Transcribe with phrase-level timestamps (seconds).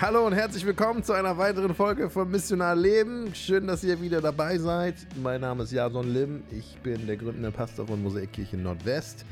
[0.00, 3.34] Hallo und herzlich willkommen zu einer weiteren Folge von Missionar Leben.
[3.34, 4.94] Schön, dass ihr wieder dabei seid.
[5.20, 6.44] Mein Name ist Jason Lim.
[6.52, 9.24] Ich bin der gründende Pastor von Mosaikkirche Nordwest.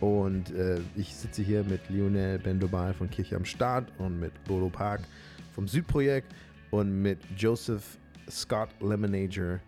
[0.00, 4.68] Und äh, ich sitze hier mit Lionel Bendobal von Kirche am Start und mit Bodo
[4.68, 5.02] Park
[5.54, 6.34] vom Südprojekt
[6.70, 7.98] und mit Joseph
[8.28, 9.60] Scott Lemonager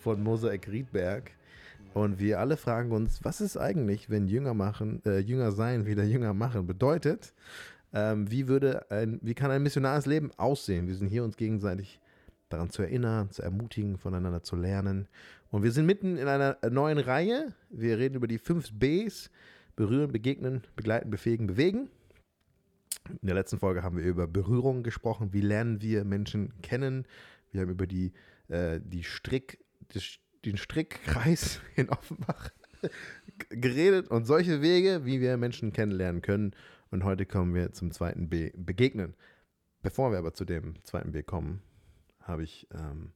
[0.00, 1.30] von Mosaik Riedberg.
[1.94, 6.04] Und wir alle fragen uns, was ist eigentlich, wenn Jünger machen, äh, Jünger sein wieder
[6.04, 7.32] Jünger machen bedeutet?
[7.92, 10.86] Ähm, wie würde ein, wie kann ein missionares Leben aussehen?
[10.86, 12.00] Wir sind hier uns gegenseitig
[12.48, 15.08] daran zu erinnern, zu ermutigen, voneinander zu lernen.
[15.50, 17.54] Und wir sind mitten in einer neuen Reihe.
[17.70, 19.30] Wir reden über die fünf Bs:
[19.76, 21.88] berühren, begegnen, begleiten, befähigen, bewegen.
[23.08, 25.32] In der letzten Folge haben wir über Berührung gesprochen.
[25.32, 27.06] Wie lernen wir Menschen kennen?
[27.50, 28.12] Wir haben über die,
[28.48, 29.58] äh, die Strick,
[30.44, 32.50] den Strickkreis in Offenbach
[33.50, 36.54] geredet und solche Wege, wie wir Menschen kennenlernen können.
[36.92, 39.14] Und heute kommen wir zum zweiten B, begegnen.
[39.80, 41.62] Bevor wir aber zu dem zweiten B kommen,
[42.20, 43.12] habe ich ähm,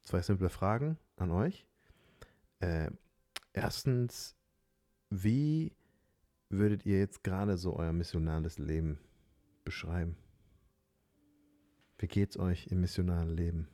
[0.00, 1.66] zwei simple Fragen an euch.
[2.60, 2.90] Äh,
[3.52, 4.38] erstens,
[5.10, 5.76] wie
[6.48, 8.98] würdet ihr jetzt gerade so euer missionales Leben
[9.64, 10.16] beschreiben?
[11.98, 13.68] Wie geht's euch im missionalen Leben?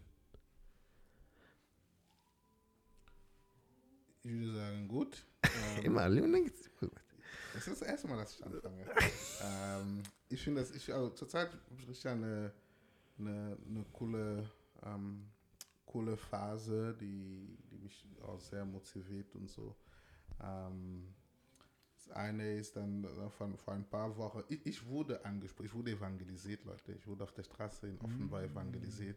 [4.24, 5.24] Ich würde sagen, gut.
[5.44, 5.50] Ähm,
[5.84, 6.90] Immer, Leben geht's gut.
[7.56, 8.84] Das ist das erste Mal, dass ich anfange.
[9.42, 12.52] ähm, ich finde, dass ich, also zurzeit habe ich richtig eine,
[13.18, 14.50] eine, eine coole,
[14.84, 15.26] ähm,
[15.86, 19.74] coole Phase, die, die mich auch sehr motiviert und so.
[20.42, 21.14] Ähm,
[21.96, 25.74] das eine ist dann äh, von, vor ein paar Wochen, ich, ich wurde angesprochen, ich
[25.74, 26.92] wurde evangelisiert, Leute.
[26.92, 29.16] Ich wurde auf der Straße in Offenbach evangelisiert.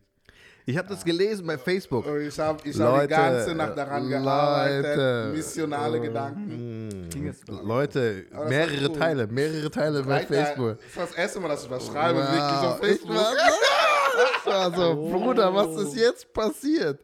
[0.66, 2.06] Ich habe das gelesen bei Facebook.
[2.06, 4.24] Und ich habe ich hab die Leute, ganze Nacht daran Leute.
[4.24, 6.88] gearbeitet, missionale Gedanken.
[7.06, 7.64] Mm, Ging es noch?
[7.64, 8.96] Leute, mehrere cool.
[8.98, 10.78] Teile, mehrere Teile bei Facebook.
[10.78, 13.16] Das ist das erste Mal, dass ich was schreibe, Wow, wirklich auf ich Facebook.
[13.16, 17.00] das war so, Bruder, was ist jetzt passiert?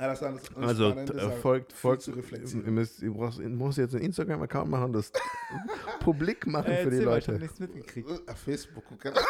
[0.00, 2.74] Ja, das war das Also Spannende, äh, folgt, folgt, zu ihr, reflektieren.
[2.74, 5.12] müsst, ihr brauchst, ihr musst jetzt einen Instagram-Account machen, das
[6.00, 7.32] publik machen Äh, für die mal, Ich Leute.
[7.34, 8.08] hab nichts mitgekriegt.
[8.10, 8.84] Äh, Auf Facebook.
[8.86, 9.12] gucken.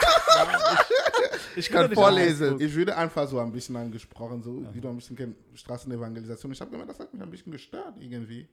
[1.56, 2.61] Ich doch kann nicht vorlesen.
[2.61, 6.53] Ich würde einfach so ein bisschen angesprochen, so wieder ein bisschen Straßenevangelisation.
[6.53, 8.49] Ich habe gemerkt, das hat mich ein bisschen gestört irgendwie.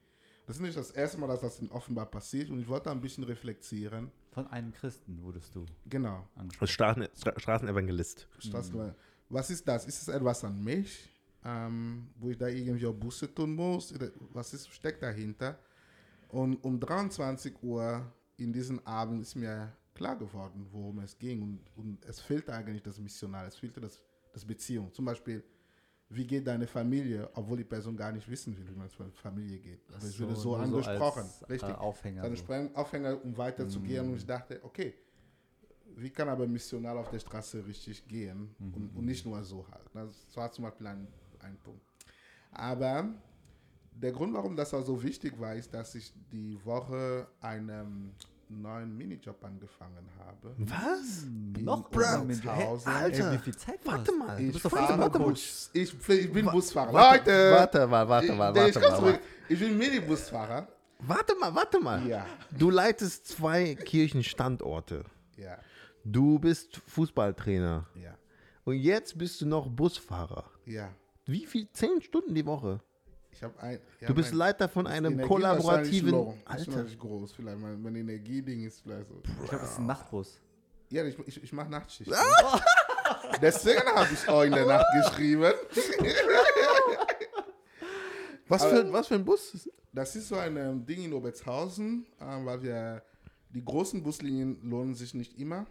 [0.47, 3.02] Das ist nicht das erste Mal, dass das in Offenbar passiert und ich wollte ein
[3.02, 4.12] bisschen reflektieren.
[4.31, 6.28] Von einem Christen wurdest du Genau.
[6.59, 8.28] Als Straßen, Stra- Straßenevangelist.
[8.40, 8.94] Straßen
[9.30, 9.86] Was ist das?
[9.86, 11.09] Ist es etwas an mich,
[11.47, 13.94] ähm, wo ich da irgendwie auch Buße tun muss?
[14.34, 15.58] Was ist, steckt dahinter?
[16.30, 21.41] Und um 23 Uhr in diesem Abend ist mir klar geworden, worum es ging.
[21.41, 24.02] Und, und es fehlte eigentlich das Missionar, es fehlte das,
[24.34, 24.91] das Beziehung.
[24.94, 25.41] Zum Beispiel,
[26.09, 29.59] wie geht deine Familie, obwohl die Person gar nicht wissen will, wie man zur Familie
[29.59, 29.81] geht.
[29.90, 31.24] Aber es wurde so angesprochen.
[31.24, 31.69] als, richtig.
[31.69, 32.22] Äh, Aufhänger.
[32.24, 32.75] Seine so.
[32.75, 34.09] Aufhänger, um weiterzugehen.
[34.09, 34.94] Und ich dachte, okay,
[35.96, 39.90] wie kann aber missional auf der Straße richtig gehen und, und nicht nur so halt.
[39.94, 41.07] Das war zum Beispiel ein,
[41.47, 41.81] ein Punkt.
[42.52, 43.09] Aber
[43.91, 48.13] der Grund, warum das auch so wichtig war, ist, dass ich die Woche einen
[48.50, 50.56] neuen Minijob angefangen habe.
[50.57, 51.24] Was?
[51.24, 52.91] In Noch Oberhausen.
[52.91, 53.31] Alter.
[53.31, 54.40] Ey, wie viel Zeit Warte mal.
[54.40, 55.28] Ich, fahre warte, mal.
[55.30, 55.69] Bus.
[55.74, 56.94] Ich, ich bin Busfahrer.
[56.94, 57.52] Warte, Leute!
[57.52, 59.19] warte mal, warte mal, ich, ich, warte kann's mal.
[59.50, 60.68] ich bin Minibusfahrer.
[61.00, 62.07] Warte mal, warte mal.
[62.07, 62.25] Ja.
[62.57, 65.03] Du leitest zwei Kirchenstandorte.
[65.36, 65.57] Ja,
[66.03, 67.86] Du bist Fußballtrainer.
[68.02, 68.18] ja,
[68.63, 70.46] Und jetzt bist du noch Busfahrer.
[70.66, 70.90] ja.
[71.28, 71.68] Wie viel?
[71.74, 72.80] Zehn Stunden die Woche.
[73.32, 76.10] Ich hab ein, ja, Du bist mein- Leiter von einem Energie kollaborativen.
[76.12, 76.32] low.
[76.40, 76.68] Ist Alter.
[76.68, 77.60] wahrscheinlich groß, vielleicht.
[77.60, 79.22] Mein, mein Energieding ist vielleicht so.
[79.24, 80.40] Ich glaube, das ist ein Nachtbus.
[80.90, 82.10] Ja, ich, ich, ich mache Nachtschicht.
[83.42, 85.52] Deswegen habe ich auch in der Nacht geschrieben.
[88.48, 89.70] Was für, was für ein Bus?
[89.92, 93.04] Das ist so ein ähm, Ding in Obertshausen, ähm, weil wir
[93.50, 95.66] die großen Buslinien lohnen sich nicht immer.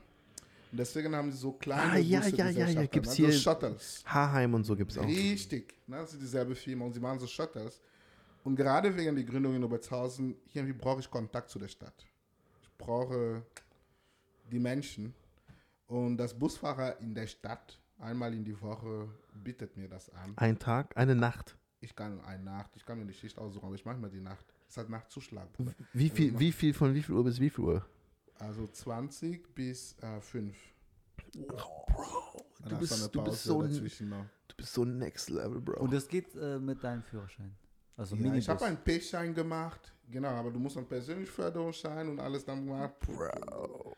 [0.72, 3.14] Und deswegen haben sie so kleine Ah, ja, Busse, ja, ja, ja, Gesellschaften, gibt's ne?
[3.16, 4.02] hier- So Shuttles.
[4.06, 5.04] Haarheim und so gibt es auch.
[5.06, 5.74] Richtig.
[5.86, 5.96] Ne?
[5.98, 7.80] Das ist dieselbe Firma und sie machen so Shuttles.
[8.44, 12.04] Und gerade wegen der Gründung in Obertshausen, irgendwie brauche ich Kontakt zu der Stadt.
[12.62, 13.42] Ich brauche
[14.50, 15.14] die Menschen.
[15.88, 20.32] Und das Busfahrer in der Stadt einmal in die Woche bietet mir das an.
[20.36, 21.56] Ein Tag, eine Nacht.
[21.80, 24.20] Ich kann eine Nacht, ich kann mir die Schicht aussuchen, aber ich mache mir die
[24.20, 24.44] Nacht.
[24.68, 25.48] Es hat Nachtzuschlag.
[25.92, 27.86] Wie viel, wie viel, von wie viel Uhr bis wie viel Uhr?
[28.38, 30.56] Also 20 bis äh, 5.
[31.34, 34.24] Dann Du hast bist, eine du bist Pause so, dazwischen noch.
[34.48, 35.80] du bist so next level, Bro.
[35.82, 37.54] Und das geht äh, mit deinem Führerschein.
[37.96, 38.44] Also Ja, Minibus.
[38.44, 42.66] ich habe einen P-Schein gemacht, genau, aber du musst einen persönlichen Förderungsschein und alles dann
[42.66, 42.94] gemacht.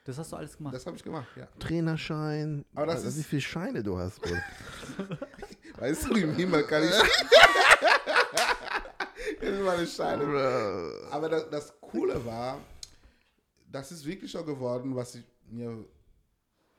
[0.05, 0.75] das hast du alles gemacht.
[0.75, 1.47] Das habe ich gemacht, ja.
[1.59, 2.65] Trainerschein.
[2.75, 4.35] Aber das Alter, ist- wie viele Scheine du hast, Bro.
[5.79, 6.91] Weißt du, im Himmel kann ich.
[9.41, 10.25] das ist meine Scheine.
[10.25, 11.11] Bro.
[11.11, 12.59] Aber das, das Coole war,
[13.71, 15.85] das ist wirklich auch geworden, was ich mir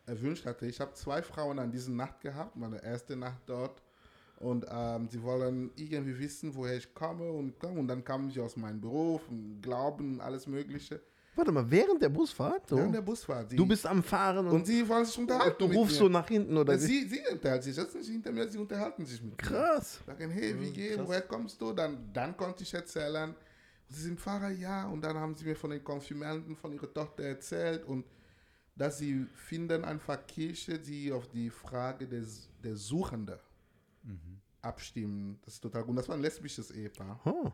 [0.06, 0.66] erwünscht hatte.
[0.66, 3.82] Ich habe zwei Frauen an dieser Nacht gehabt, meine erste Nacht dort.
[4.38, 7.78] Und ähm, sie wollen irgendwie wissen, woher ich komme und komm.
[7.78, 11.02] Und dann kamen sie aus meinem Beruf und Glauben, alles Mögliche.
[11.36, 12.68] Warte mal, während der Busfahrt?
[12.68, 12.78] So?
[12.78, 13.58] Während der Busfahrt.
[13.58, 15.56] Du bist am Fahren und, und sie wollen sich unterhalten.
[15.58, 16.00] du rufst mir.
[16.00, 19.22] so nach hinten oder sie, sie unterhalten sich, setzen sich hinter mir, sie unterhalten sich
[19.22, 19.38] mit mir.
[19.38, 20.00] Krass.
[20.06, 21.08] Sagen, hey, wie geht's, krass.
[21.08, 21.72] woher kommst du?
[21.72, 23.34] Dann, dann konnte ich erzählen,
[23.90, 24.88] sie sind Pfarrer, ja.
[24.88, 28.06] Und dann haben sie mir von den Konfirmanden von ihrer Tochter erzählt und
[28.76, 33.40] dass sie finden einfach Kirche, die auf die Frage des, der Suchende
[34.62, 35.40] abstimmen.
[35.46, 35.98] Das ist total gut.
[35.98, 37.20] Das war ein lesbisches Ehepaar.
[37.26, 37.52] Oh.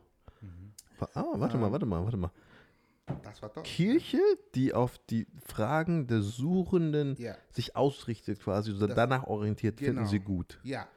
[1.13, 2.31] Ah, warte mal, warte mal, warte mal.
[3.23, 3.63] Das war toll.
[3.63, 4.19] Kirche,
[4.55, 7.35] die auf die Fragen der Suchenden Ja.
[7.51, 10.07] sich ausrichtet quasi, oder Das- danach orientiert, finden Genau.
[10.09, 10.59] sie gut.
[10.63, 10.87] Ja,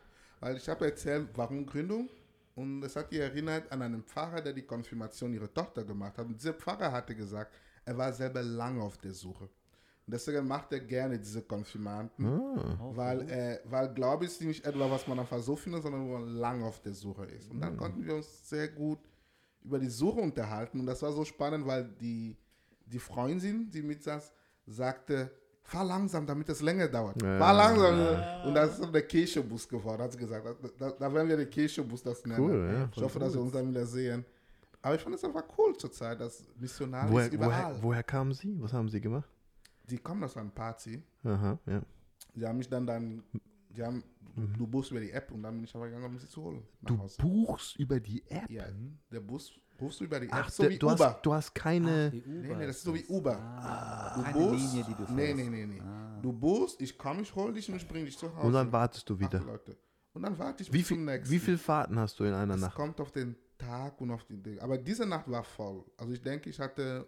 [0.41, 2.09] weil ich habe erzählt, warum Gründung.
[2.59, 6.27] Und es hat ihr erinnert an einen Pfarrer, der die Konfirmation ihrer Tochter gemacht hat.
[6.27, 9.45] Und dieser Pfarrer hatte gesagt, er war selber lange auf der Suche.
[9.45, 12.79] Und deswegen macht er gerne diese Konfirmanden, Ah.
[12.95, 16.27] weil, äh, weil Glaube ist nicht etwas, was man einfach so findet, sondern wo man
[16.29, 17.49] lange auf der Suche ist.
[17.51, 18.99] Und dann konnten wir uns sehr gut
[19.63, 20.81] über die Suche unterhalten.
[20.81, 22.37] Und das war so spannend, weil die,
[22.87, 24.33] die Freundin, die mit saß,
[24.67, 25.31] sagte,
[25.69, 27.21] fahr langsam, damit es länger dauert.
[27.23, 27.39] Ja.
[27.39, 28.47] Fahr langsam.
[28.47, 30.47] Und das ist der Kirchenbus geworden, hat sie gesagt.
[30.79, 32.41] Da, da, werden wir den Kirchenbus das nennen.
[32.41, 34.25] Cool, ja, ich hoffe, dass wir uns dann wieder sehen.
[34.81, 37.51] Aber ich fand es einfach cool zurzeit, dass Missionare Woher, überall.
[37.51, 38.57] woher, woher kamen sie?
[38.61, 39.29] Was haben sie gemacht?
[39.91, 41.03] Die kommen aus einem Party.
[41.25, 41.83] Aha, ja.
[42.35, 43.23] Die haben mich dann dann,
[43.71, 44.03] die haben,
[44.57, 46.63] du buchst über die App und dann bin ich aber gegangen, um sie zu holen.
[46.81, 46.87] Mhm.
[46.87, 47.17] Du Hause.
[47.23, 48.49] buchst über die App?
[48.51, 48.65] Ja,
[49.13, 51.07] der Bus rufst du über die App, Ach, so der, wie du, Uber.
[51.15, 52.09] hast, du hast keine...
[52.13, 53.09] Uber Nee, nee, das ist so wie das.
[53.11, 53.37] Uber.
[53.39, 55.13] Ah, Du keine buchst- Linie, die du fährst.
[55.15, 55.81] Nee, nee, nee, nee.
[55.81, 56.19] Ah.
[56.21, 58.47] Du buchst, ich komme, ich hol dich und ich bringe dich zu Hause.
[58.47, 59.41] und dann wartest du wieder.
[59.41, 59.77] Leute.
[60.15, 61.31] Und dann warte ich Wie, bis zum viel, nächsten.
[61.33, 62.75] wie viele Fahrten hast du in einer Es Nacht?
[62.75, 64.61] kommt auf den Tag und auf die Dinge.
[64.63, 65.85] Aber diese Nacht war voll.
[65.97, 67.07] Also ich denke, ich hatte,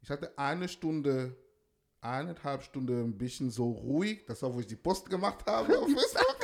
[0.00, 1.36] ich hatte eine Stunde,
[2.10, 4.24] eineinhalb Stunden ein bisschen so ruhig.
[4.26, 6.36] Das war, wo ich die Post gemacht habe auf Facebook.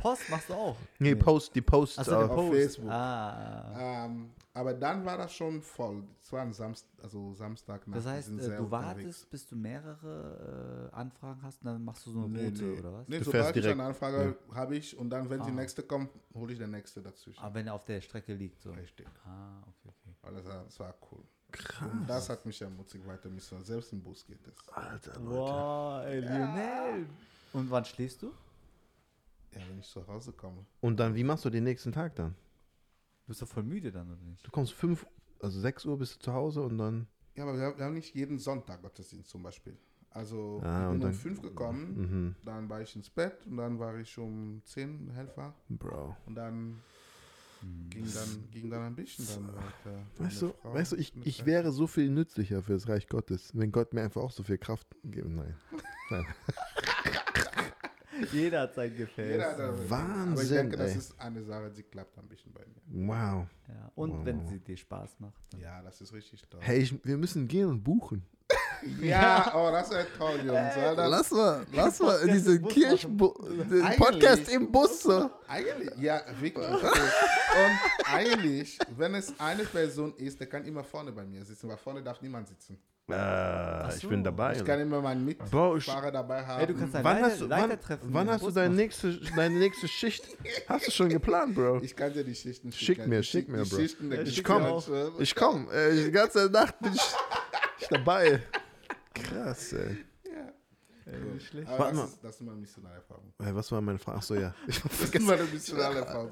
[0.00, 0.76] Post machst du auch.
[0.98, 2.28] Nee, Post, die Posts Achso, auf.
[2.34, 2.52] Post.
[2.52, 2.90] Facebook.
[2.90, 4.04] Ah.
[4.06, 6.04] ähm, aber dann war das schon voll.
[6.22, 7.98] Es war ein Samstag, also Samstagnacht.
[7.98, 8.70] Das heißt, äh, du unterwegs.
[8.70, 12.64] wartest, bis du mehrere äh, Anfragen hast und dann machst du so eine Nee, Route
[12.64, 12.78] nee.
[12.78, 13.08] oder was?
[13.08, 15.54] Nee, Du sobald fährst ich direkt- eine Anfrage habe ich und dann, wenn die Ah.
[15.54, 17.40] nächste kommt, hole ich der nächste dazwischen.
[17.42, 18.62] Aber wenn er auf der Strecke liegt.
[18.62, 18.70] So.
[18.70, 19.06] Richtig.
[19.24, 20.14] Ah, okay, okay.
[20.22, 21.22] Weil das, war, das war cool.
[21.58, 21.90] Krass.
[21.92, 23.62] Und das hat mich ermutigt, weiter müssen.
[23.64, 24.68] Selbst im Bus geht es.
[24.72, 25.30] Alter, Leute.
[25.30, 27.06] Wow, ey, Lionel.
[27.52, 28.32] Und wann schläfst du?
[29.52, 30.64] Ja, wenn ich zu Hause komme.
[30.80, 32.32] Und dann, wie machst du den nächsten Tag dann?
[33.24, 34.46] Du bist doch voll müde dann, oder nicht?
[34.46, 35.06] Du kommst fünf,
[35.40, 37.06] also sechs Uhr bist du zu Hause und dann.
[37.34, 39.76] Ja, aber wir haben, nicht jeden Sonntag Gottesdienst zum Beispiel.
[40.10, 42.34] Also Ah, ich bin dann- um fünf gekommen, Mhm.
[42.44, 46.16] dann war ich ins Bett und dann war ich um zehn Helfer Bro.
[46.26, 46.80] und dann
[47.90, 49.98] ging dann ging dann ein bisschen dann weiter.
[50.18, 53.50] Weißt du, Frau weißt du, ich, ich wäre so viel nützlicher für das Reich Gottes,
[53.54, 55.28] wenn Gott mir einfach auch so viel Kraft gibt.
[55.28, 55.54] Nein.
[56.10, 56.24] Nein.
[58.32, 59.30] Jeder hat sein Gefäß.
[59.30, 60.98] Jeder hat Wahnsinn, Aber ich denke, das ey.
[60.98, 63.06] ist eine Sache, die klappt ein bisschen bei mir.
[63.08, 63.46] Wow.
[63.68, 63.92] Ja.
[63.94, 64.24] Und Wow.
[64.24, 65.34] wenn sie dir Spaß macht.
[65.50, 66.60] Dann Ja, das ist richtig toll.
[66.62, 68.24] Hey, ich, wir müssen gehen und buchen.
[69.00, 70.76] Ja, oh, das wäre toll, Jungs.
[70.76, 72.18] weil das- Lass mal, lass mal
[73.96, 75.30] Podcast diese im Bus so.
[75.48, 76.66] Eigentlich, ja, wirklich.
[76.68, 81.76] Und eigentlich, wenn es eine Person ist, der kann immer vorne bei mir sitzen, weil
[81.76, 82.78] vorne darf niemand sitzen.
[83.08, 84.54] Äh, ich bin dabei.
[84.56, 86.60] Ich kann immer meinen Mitfahrer dabei haben.
[86.60, 89.86] Ey, du kannst wann Leiter, hast du, wann, wann hast du deine nächste, deine nächste
[89.86, 90.24] Schicht?
[90.68, 91.82] Hast du schon geplant, Bro?
[91.82, 93.08] Ich kann dir die Schichten Schick schicken.
[93.08, 93.78] mir, Die schick mir, Bro.
[93.78, 94.80] Ich Geschichte komm.
[94.80, 95.12] schon.
[95.20, 97.00] Ich komm, äh, die ganze Nacht bin ich,
[97.78, 98.42] ich dabei.
[99.22, 99.96] Krass, ey.
[100.24, 100.52] Ja.
[101.12, 101.68] Ey, nicht schlecht.
[101.68, 102.08] Aber das mal.
[102.22, 103.32] das ist meine Missionalerfahrung.
[103.38, 104.18] Was war meine Frage?
[104.18, 104.54] Achso, ja.
[104.66, 105.26] Ich Das ist vergessen.
[105.26, 106.30] meine Missionalerfahrung.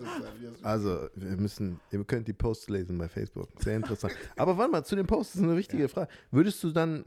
[0.62, 3.48] Also, wir müssen, ihr könnt die Posts lesen bei Facebook.
[3.62, 4.14] Sehr interessant.
[4.36, 6.10] Aber warte mal, zu den Posts ist eine wichtige Frage.
[6.30, 7.04] Würdest du dann,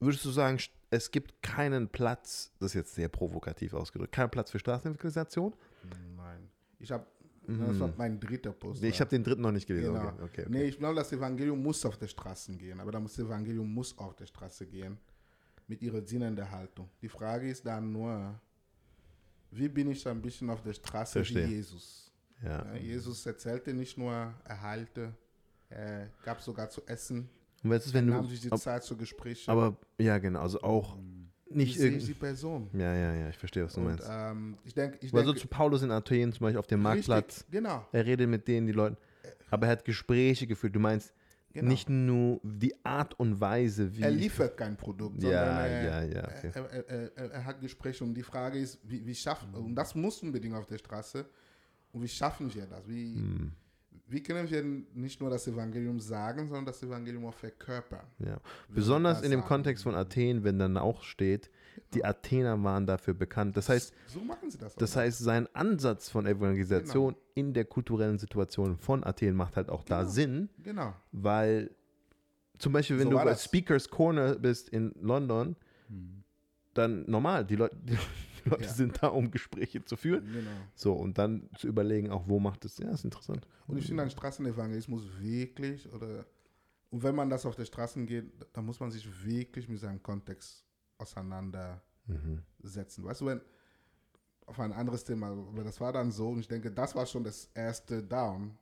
[0.00, 0.58] würdest du sagen,
[0.90, 5.52] es gibt keinen Platz, das ist jetzt sehr provokativ ausgedrückt, keinen Platz für Straßenevangelisation?
[6.16, 6.48] Nein.
[6.78, 7.06] Ich habe,
[7.46, 8.82] das war mein dritter Post.
[8.82, 9.94] Nee, ich habe den dritten noch nicht gelesen.
[9.94, 10.08] Genau.
[10.08, 10.46] Okay, okay, okay.
[10.50, 12.80] Nee, ich glaube, das Evangelium muss auf der Straße gehen.
[12.80, 14.98] Aber das Evangelium muss auf der Straße gehen.
[15.68, 16.88] Mit ihrer dienenden Haltung.
[17.02, 18.38] Die Frage ist dann nur,
[19.50, 21.48] wie bin ich ein bisschen auf der Straße Verstehe.
[21.48, 22.12] wie Jesus?
[22.42, 22.64] Ja.
[22.66, 24.12] Ja, Jesus erzählte nicht nur,
[24.44, 25.12] er heilte,
[25.68, 27.28] er gab sogar zu essen,
[27.64, 29.50] Und was ist, wenn nahm du, sich die ob, Zeit zu Gesprächen.
[29.50, 31.15] aber, ja genau, also auch wie
[31.50, 32.70] nicht sehe ich die irgendwie, Person?
[32.72, 34.08] ja, ja, ja, ich verstehe, was du Und meinst.
[34.10, 36.82] ähm, ich denke, ich Weil so denke, zu Paulus in Athen zum Beispiel auf dem
[36.82, 37.86] Marktplatz, Richtig, genau.
[37.92, 38.96] er redet mit denen, die Leuten,
[39.50, 40.74] aber er hat Gespräche geführt.
[40.74, 41.12] Du meinst
[41.52, 41.70] Genau.
[41.70, 44.02] nicht nur die Art und Weise, wie.
[44.02, 46.50] Er liefert kein Produkt, sondern Ja, er, ja, ja, okay.
[46.52, 49.94] er, er, er, er, hat Gespräche und die Frage ist, wie, wie schaffen, und das
[49.94, 51.24] muss unbedingt auf der Straße,
[51.92, 52.86] und wie schaffen wir das?
[52.86, 53.52] Wie, Hm.
[54.08, 54.62] Wie können wir
[54.94, 58.06] nicht nur das Evangelium sagen, sondern das Evangelium auch verkörpern?
[58.18, 58.38] Ja.
[58.68, 59.48] Besonders in dem sagen.
[59.48, 61.50] Kontext von Athen, wenn dann auch steht,
[61.94, 63.56] die Athener waren dafür bekannt.
[63.56, 64.74] Das heißt, so machen sie das.
[64.74, 64.78] auch.
[64.78, 69.82] das heißt, sein Ansatz von Evangelisation in der kulturellen Situation von Athen macht halt auch
[69.84, 70.10] da Genau.
[70.10, 70.94] Sinn, genau.
[71.12, 71.70] weil
[72.58, 73.44] zum Beispiel, wenn So du bei das.
[73.44, 75.56] Speakers Corner bist in London,
[76.74, 77.76] dann normal, die Leute,
[78.46, 78.72] Leute Ja.
[78.72, 80.32] sind da, um Gespräche zu führen.
[80.32, 80.50] genau.
[80.74, 83.46] So, und dann zu überlegen, auch wo macht es, ja, ist interessant.
[83.66, 86.24] Und ich finde ein Straßenevangelismus wirklich, oder
[86.90, 90.02] und wenn man das auf der Straße geht, dann muss man sich wirklich mit seinem
[90.02, 90.64] Kontext
[90.98, 93.04] auseinandersetzen.
[93.04, 93.40] Weißt du, wenn
[94.46, 97.24] auf ein anderes Thema, aber das war dann so, und ich denke, das war schon
[97.24, 98.56] das erste Down.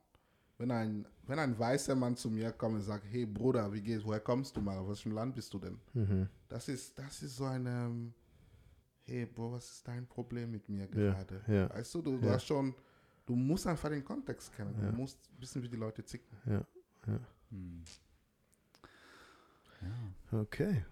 [0.57, 4.05] Wenn ein, wenn ein weißer Mann zu mir kommt und sagt, hey Bruder, wie geht's,
[4.05, 5.77] woher kommst du mal, aus welchem Land bist du denn?
[5.93, 6.29] Mhm.
[6.47, 8.11] Das ist, das ist so eine,
[9.05, 11.41] hey Bro, was ist dein Problem mit mir Ja, gerade?
[11.47, 11.69] ja.
[11.69, 12.33] Weißt du, du, du Ja.
[12.33, 12.73] hast schon,
[13.25, 14.89] du musst einfach den Kontext kennen, Ja.
[14.89, 16.37] du musst wissen, wie die Leute zicken.
[17.49, 17.83] Hm.
[20.31, 20.83] Okay.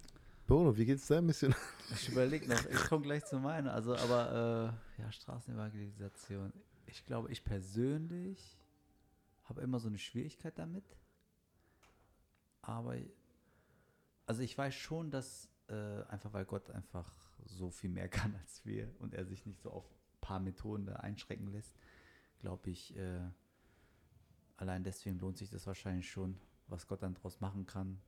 [0.46, 1.56] Bono, wie geht's ein bisschen?
[1.90, 3.68] Ich überlege noch, ich komme gleich zu meinen.
[3.68, 6.54] Also, aber äh, ja, Straßenevangelisation.
[6.86, 8.58] Ich glaube, ich persönlich
[9.46, 10.84] habe immer so eine Schwierigkeit damit.
[12.62, 12.96] Aber
[14.26, 17.12] also ich weiß schon, dass äh, einfach weil Gott einfach
[17.46, 20.86] so viel mehr kann als wir und er sich nicht so auf ein paar Methoden
[20.86, 21.76] da einschränken lässt,
[22.40, 23.22] glaube ich, äh,
[24.58, 28.00] allein deswegen lohnt sich das wahrscheinlich schon, was Gott dann draus machen kann.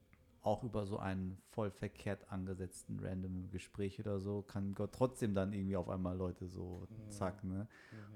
[0.41, 5.53] Auch über so einen voll verkehrt angesetzten random Gespräch oder so, kann Gott trotzdem dann
[5.53, 7.67] irgendwie auf einmal Leute so zack, ne?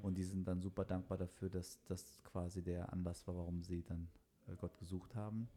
[0.03, 3.81] Und die sind dann super dankbar dafür, dass das quasi der Anlass war, warum sie
[3.81, 4.09] dann
[4.47, 5.49] äh, Gott gesucht haben.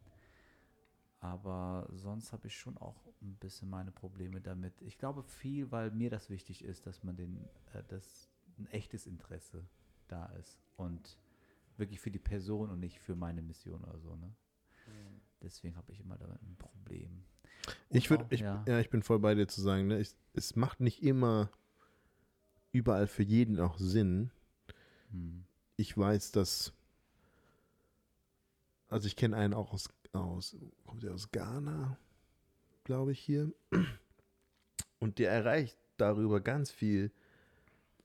[1.23, 4.73] Aber sonst habe ich schon auch ein bisschen meine Probleme damit.
[4.81, 7.37] Ich glaube viel, weil mir das wichtig ist, dass man den,
[7.71, 9.65] äh, dass ein echtes Interesse
[10.09, 11.17] da ist und
[11.77, 14.17] wirklich für die Person und nicht für meine Mission oder so.
[14.17, 14.35] Ne?
[15.41, 17.23] Deswegen habe ich immer damit ein Problem.
[17.87, 18.61] Und Ich würde, ja.
[18.67, 18.79] ja.
[18.81, 20.01] ich bin voll bei dir zu sagen, ne?
[20.01, 21.49] ich, es macht nicht immer
[22.73, 24.29] überall für jeden auch Sinn.
[25.11, 25.45] Hm.
[25.77, 26.73] Ich weiß, dass,
[28.89, 30.55] also ich kenne einen auch aus, aus,
[30.85, 31.97] kommt der aus Ghana,
[32.83, 33.51] glaube ich hier,
[34.99, 37.11] und der erreicht darüber ganz viel,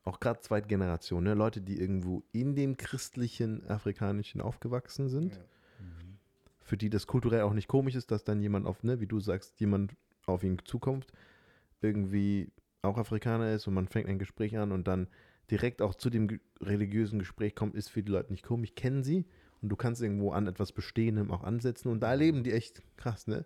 [0.04, 1.34] auch gerade Zweitgeneration, ne?
[1.34, 5.34] Leute, die irgendwo in dem christlichen, afrikanischen aufgewachsen sind.
[5.34, 5.42] Ja.
[5.80, 6.18] Mhm.
[6.60, 9.20] für die das kulturell auch nicht komisch ist, dass dann jemand auf, ne, wie du
[9.20, 9.94] sagst, jemand
[10.26, 11.06] auf ihn zukommt,
[11.80, 12.50] irgendwie
[12.82, 15.08] auch Afrikaner ist und man fängt ein Gespräch an und dann
[15.50, 19.24] direkt auch zu dem religiösen Gespräch kommt, ist für die Leute nicht komisch, kennen sie
[19.62, 23.26] und du kannst irgendwo an etwas Bestehendem auch ansetzen und da erleben die echt krass,
[23.26, 23.44] ne?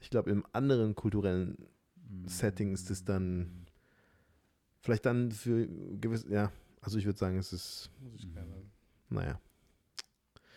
[0.00, 1.56] Ich glaube, im anderen kulturellen
[2.08, 2.28] Mhm.
[2.28, 3.66] Setting ist es dann
[4.80, 5.66] vielleicht dann für
[6.00, 8.70] gewiss, ja, also ich würde sagen, es ist, Muss ich kennen.
[9.08, 9.40] naja,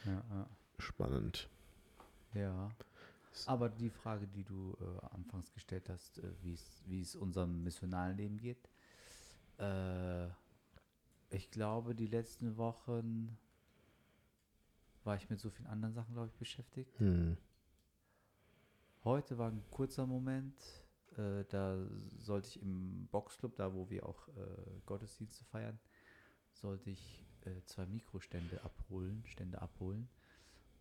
[0.06, 0.50] Ja, ja.
[0.78, 1.50] spannend.
[2.36, 2.70] Ja.
[3.48, 7.64] Aber die Frage, die du äh, anfangs gestellt hast, äh, wie es- wie es unserem
[7.64, 8.70] missionalen Leben geht,
[9.58, 10.28] äh,
[11.32, 13.38] ich glaube, die letzten Wochen
[15.10, 17.00] war ich mit so vielen anderen Sachen, glaube ich, beschäftigt.
[17.00, 17.36] Hm.
[19.04, 20.56] Heute war ein kurzer Moment,
[21.18, 21.84] äh, da
[22.20, 25.80] sollte ich im Boxclub, da wo wir auch äh, Gottesdienste feiern,
[26.54, 30.08] sollte ich äh, zwei Mikrostände abholen, Stände abholen.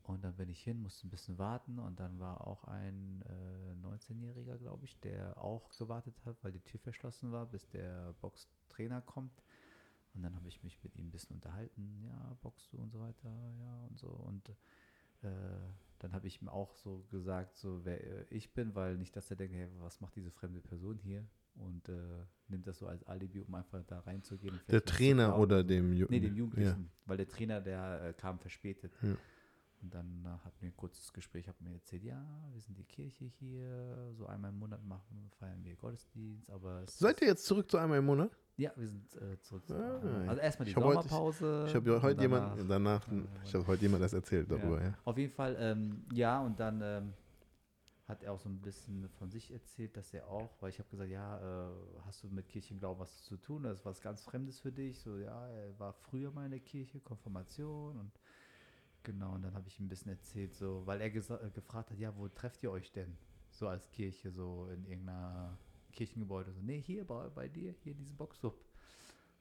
[0.03, 3.87] Und dann bin ich hin, musste ein bisschen warten und dann war auch ein äh,
[3.87, 9.01] 19-Jähriger, glaube ich, der auch gewartet hat, weil die Tür verschlossen war, bis der Boxtrainer
[9.01, 9.43] kommt.
[10.19, 12.99] Und dann habe ich mich mit ihm ein bisschen unterhalten, ja, boxst du und so
[12.99, 14.09] weiter, ja und so.
[14.09, 14.49] Und
[15.23, 15.29] äh,
[16.01, 19.31] dann habe ich ihm auch so gesagt, so wer äh, ich bin, weil nicht, dass
[19.31, 21.25] er denkt, hey, was macht diese fremde Person hier?
[21.55, 24.59] Und äh, nimmt das so als Alibi, um einfach da reinzugehen.
[24.69, 26.39] Der Trainer oder dem Ju Nee, dem Ja.
[26.39, 28.93] Jugendlichen, weil der Trainer, der äh, kam verspätet.
[29.03, 29.17] Ja.
[29.81, 32.21] Und dann äh, hatten wir ein kurzes Gespräch, hat mir erzählt, ja,
[32.53, 36.99] wir sind die Kirche hier, so einmal im Monat machen, feiern wir Gottesdienst, aber es
[36.99, 38.31] Seid ihr jetzt zurück zu einmal im Monat?
[38.57, 39.65] Ja, wir sind äh, zurück.
[39.69, 41.65] zu- Ah, also erstmal die ich hab heute- Sommerpause.
[41.69, 43.07] Ich habe ja heute jemand danach,
[43.45, 44.95] ich habe heute jemand das erzählt darüber, ja.
[45.05, 47.13] Auf jeden Fall, ähm, ja, und dann ähm,
[48.09, 50.89] hat er auch so ein bisschen von sich erzählt, dass er auch, weil ich habe
[50.89, 51.71] gesagt, ja, äh,
[52.05, 53.63] hast du mit Kirchenglauben was zu tun?
[53.63, 54.99] Das ist was ganz Fremdes für dich.
[54.99, 58.11] So, ja, er war früher mal in der Kirche, Konfirmation und
[59.09, 61.99] genau, und dann habe ich ihm ein bisschen erzählt, so, weil er äh, gefragt hat,
[61.99, 63.17] ja, wo trefft ihr euch denn?
[63.51, 65.59] So als Kirche, so in irgendeiner
[65.93, 66.53] Kirchengebäude.
[66.53, 68.55] So, nee, hier bei, bei dir, hier in diesem Boxclub.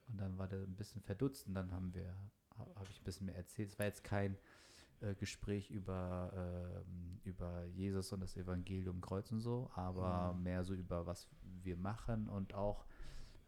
[0.07, 2.15] Und dann war der ein bisschen verdutzt und dann haben wir,
[2.57, 3.69] ha- habe ich ein bisschen mehr erzählt.
[3.69, 4.37] Es war jetzt kein
[5.01, 10.73] äh, Gespräch über, ähm, über Jesus und das Evangelium Kreuz und so, aber mehr so
[10.73, 11.27] über was
[11.63, 12.85] wir machen und auch,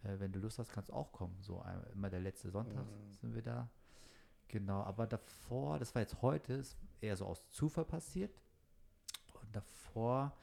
[0.04, 1.38] äh, wenn du Lust hast, kannst du auch kommen.
[1.42, 2.86] So immer der letzte Sonntag
[3.22, 3.70] sind wir da.
[4.50, 8.36] Genau, aber davor, das war jetzt heute, ist eher so aus Zufall passiert.
[9.42, 10.36] Und davor,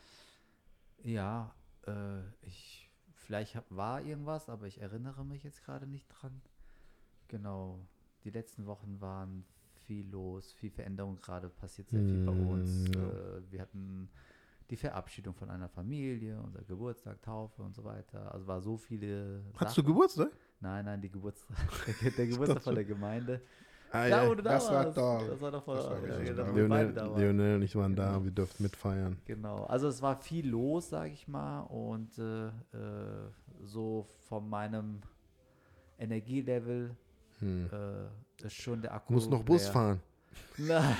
[1.03, 1.55] ja,
[1.87, 6.41] äh, ich, vielleicht hab, war irgendwas, aber ich erinnere mich jetzt gerade nicht dran.
[7.27, 7.81] Genau,
[8.23, 9.45] die letzten Wochen waren
[9.87, 12.89] viel los, viel Veränderung gerade, passiert sehr viel bei uns.
[12.89, 13.09] Mm, ja.
[13.09, 14.09] Äh, wir hatten
[14.71, 18.33] die Verabschiedung von einer Familie, unser Geburtstag, Taufe und so weiter.
[18.33, 19.87] Also war so viele Hast du Sachen.
[19.87, 20.31] Geburtstag?
[20.61, 21.57] Nein, nein, die Geburtstag,
[22.03, 23.43] der, der Geburtstag von der Gemeinde.
[23.93, 24.29] Ah, Ja, ja.
[24.29, 24.97] wo du da Das war warst.
[24.99, 25.29] toll.
[25.31, 25.77] Das war doch voll.
[25.77, 27.55] Das war ja, da waren.
[27.55, 28.25] Und ich waren da, Genau.
[28.25, 29.17] wir durften mitfeiern.
[29.27, 32.51] Genau, also es war viel los, sage ich mal, und äh, äh,
[33.65, 35.01] so von meinem
[35.99, 36.91] Energielevel
[37.41, 37.69] Hm.
[37.71, 39.13] äh, ist schon der Akku.
[39.13, 39.73] Muss noch Bus leer.
[39.73, 40.01] fahren.
[40.59, 40.97] Na,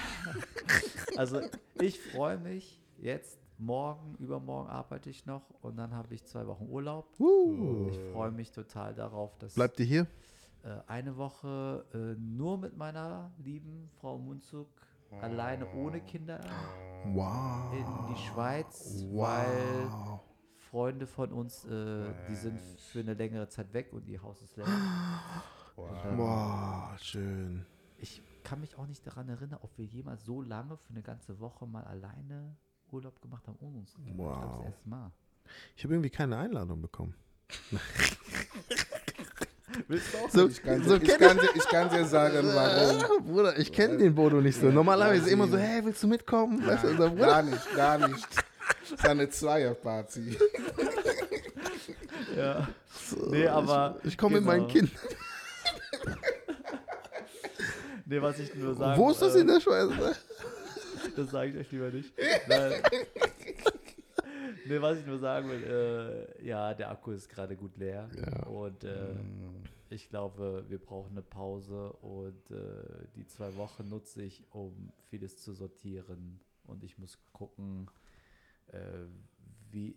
[1.17, 1.41] also
[1.81, 3.39] ich freue mich jetzt.
[3.59, 7.07] Morgen, übermorgen arbeite ich noch und dann habe ich zwei Wochen Urlaub.
[7.19, 7.89] Uh.
[7.91, 10.07] Ich freue mich total darauf, dass Bleibt ihr hier?
[10.67, 14.69] Äh, eine Woche äh, nur mit meiner lieben Frau Munzuk
[15.21, 16.41] alleine ohne Kinder
[17.13, 17.73] Wow.
[17.73, 20.21] in die Schweiz, weil Wow.
[20.71, 24.57] Freunde von uns, äh, die sind für eine längere Zeit weg und ihr Haus ist
[24.57, 24.67] leer.
[25.77, 27.67] Wow, schön.
[27.99, 31.39] Ich kann mich auch nicht daran erinnern, ob wir jemals so lange für eine ganze
[31.39, 32.57] Woche mal alleine
[32.91, 33.83] Urlaub gemacht haben ohne.
[33.83, 34.57] Ich glaube, Wow.
[34.59, 35.13] das erste Mal.
[35.77, 37.15] Ich habe irgendwie keine Einladung bekommen.
[39.89, 40.31] Willst du auch?
[40.31, 43.03] So, Ich kann, so dir, ich, kann ich kann dir sagen, warum.
[43.03, 44.67] Ah, Bruder, ich kenne den Bodo nicht so.
[44.67, 46.67] Normalerweise ist immer so, hey, willst du mitkommen?
[46.67, 47.15] Weißt du.
[47.17, 48.27] Gar nicht, gar nicht.
[48.83, 50.37] Das ist eine Zweierparty.
[52.37, 52.69] Ja.
[53.31, 53.99] Nee, aber.
[54.05, 54.73] Ich komme mit meinen genau.
[54.73, 54.97] Kindern.
[58.09, 59.91] Nee, was ich nur sagen Wo ist das äh, in der Schweiz?
[61.17, 62.13] Das sage ich euch lieber nicht.
[62.47, 62.73] Nein.
[64.67, 68.09] nee, was ich nur sagen will, äh, ja, der Akku ist gerade gut leer.
[68.15, 68.47] Ja.
[68.47, 69.15] Und äh,
[69.91, 75.43] ich glaube, wir brauchen eine Pause und äh, die zwei Wochen nutze ich, um vieles
[75.43, 76.41] zu sortieren.
[76.65, 77.89] Und ich muss gucken,
[78.69, 79.07] äh,
[79.71, 79.97] wie,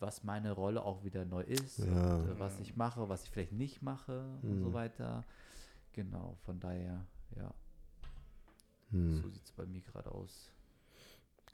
[0.00, 2.16] was meine Rolle auch wieder neu ist Ja.
[2.16, 4.74] und äh, was ich mache, was ich vielleicht nicht mache und so Mhm.
[4.74, 5.24] weiter.
[5.92, 7.04] Genau, von daher,
[7.36, 7.52] ja,
[8.90, 10.50] Hm, so sieht es bei mir gerade aus.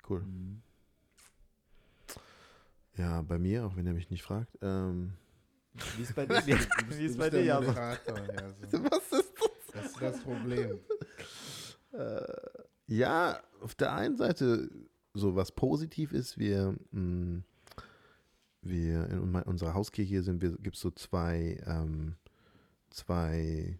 [0.09, 0.21] cool.
[0.23, 0.63] Mhm.
[2.97, 4.59] Ja, bei mir, auch wenn er mich nicht fragt.
[4.63, 5.13] Ähm,
[5.97, 6.59] Wie ist bei dir?
[6.89, 7.61] Wie ist bei dir, ja?
[7.61, 8.85] Moderator, ja, so.
[8.91, 9.33] was ist
[9.73, 10.79] Das ist das Problem.
[12.87, 14.71] Ja, auf der einen Seite
[15.15, 17.43] so was positiv ist, wir, mh,
[18.63, 22.17] wir in unserer Hauskirche sind wir, gibt es so zwei, ähm,
[22.91, 23.79] zwei,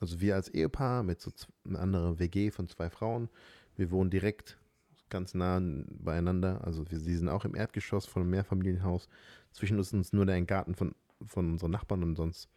[0.00, 1.30] also wir als Ehepaar mit so
[1.64, 3.28] einer anderen WG von zwei Frauen,
[3.76, 4.58] wir wohnen direkt
[5.08, 9.08] ganz nah beieinander, also wir, sie sind auch im Erdgeschoss von einem Mehrfamilienhaus,
[9.52, 10.94] zwischen uns ist nur der Garten von,
[11.26, 12.48] von unseren Nachbarn und sonst,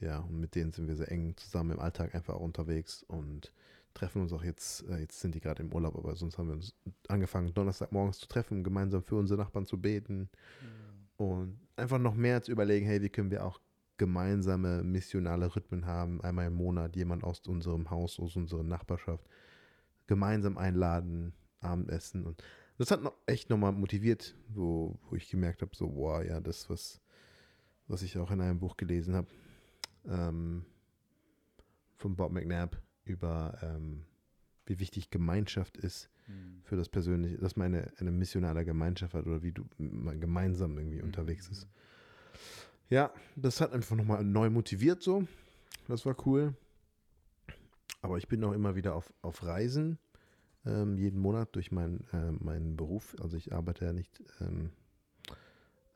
[0.00, 3.52] ja, und mit denen sind wir sehr eng zusammen im Alltag einfach auch unterwegs und
[3.94, 6.54] treffen uns auch jetzt, äh, jetzt sind die gerade im Urlaub, aber sonst haben wir
[6.54, 6.74] uns
[7.08, 10.28] angefangen, Donnerstagmorgens zu treffen, gemeinsam für unsere Nachbarn zu beten
[11.16, 13.60] und einfach noch mehr zu überlegen, hey, wie können wir auch
[13.96, 19.26] gemeinsame missionale Rhythmen haben, einmal im Monat jemand aus unserem Haus, aus unserer Nachbarschaft
[20.06, 22.42] gemeinsam einladen, Abendessen und
[22.78, 26.70] das hat noch echt nochmal motiviert, wo, wo ich gemerkt habe, so, wow, ja, das,
[26.70, 27.00] was,
[27.88, 29.28] was ich auch in einem Buch gelesen habe,
[30.06, 30.64] ähm,
[31.96, 34.04] von Bob McNabb über ähm,
[34.66, 36.60] wie wichtig Gemeinschaft ist Mhm.
[36.62, 40.76] für das Persönliche, dass man eine, eine missionale Gemeinschaft hat oder wie du man gemeinsam
[40.76, 41.66] irgendwie unterwegs ist.
[42.90, 45.26] Ja, das hat einfach nochmal neu motiviert so.
[45.88, 46.54] Das war cool.
[48.02, 49.98] Aber ich bin auch immer wieder auf, auf Reisen,
[50.64, 53.16] ähm, jeden Monat durch mein, äh, meinen Beruf.
[53.20, 54.70] Also ich arbeite ja nicht ähm,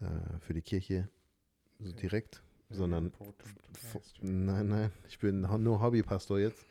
[0.00, 1.09] äh, für die Kirche
[1.83, 3.12] so direkt, sondern
[3.75, 6.64] f- nein, nein, ich bin nur Hobbypastor jetzt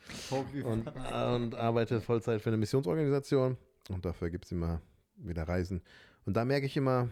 [0.64, 3.56] und, und arbeite Vollzeit für eine Missionsorganisation
[3.88, 4.80] und dafür gibt es immer
[5.16, 5.82] wieder Reisen.
[6.24, 7.08] Und da merke ich immer,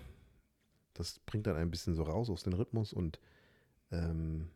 [0.95, 3.21] das bringt dann ein bisschen so raus aus dem Rhythmus und
[3.93, 4.49] ähm,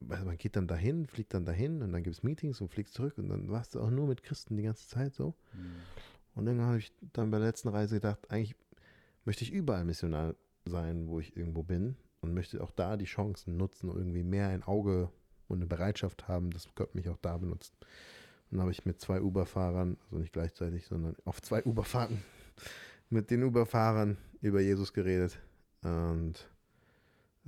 [0.00, 2.92] weil man geht dann dahin, fliegt dann dahin und dann gibt es Meetings und fliegt
[2.92, 5.34] zurück und dann warst du auch nur mit Christen die ganze Zeit so.
[5.52, 5.74] Mhm.
[6.36, 8.54] Und dann habe ich dann bei der letzten Reise gedacht, eigentlich
[9.24, 13.56] möchte ich überall missionar sein, wo ich irgendwo bin und möchte auch da die Chancen
[13.56, 15.10] nutzen irgendwie mehr ein Auge
[15.48, 17.74] und eine Bereitschaft haben, dass Gott mich auch da benutzt.
[18.50, 22.22] Dann habe ich mit zwei Uber-Fahrern, also nicht gleichzeitig, sondern auf zwei Uber-Fahrten,
[23.10, 25.38] mit den Uber-Fahrern über Jesus geredet.
[25.82, 26.48] Und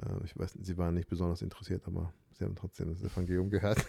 [0.03, 3.85] äh, ich weiß, sie waren nicht besonders interessiert, aber sie haben trotzdem das Evangelium gehört.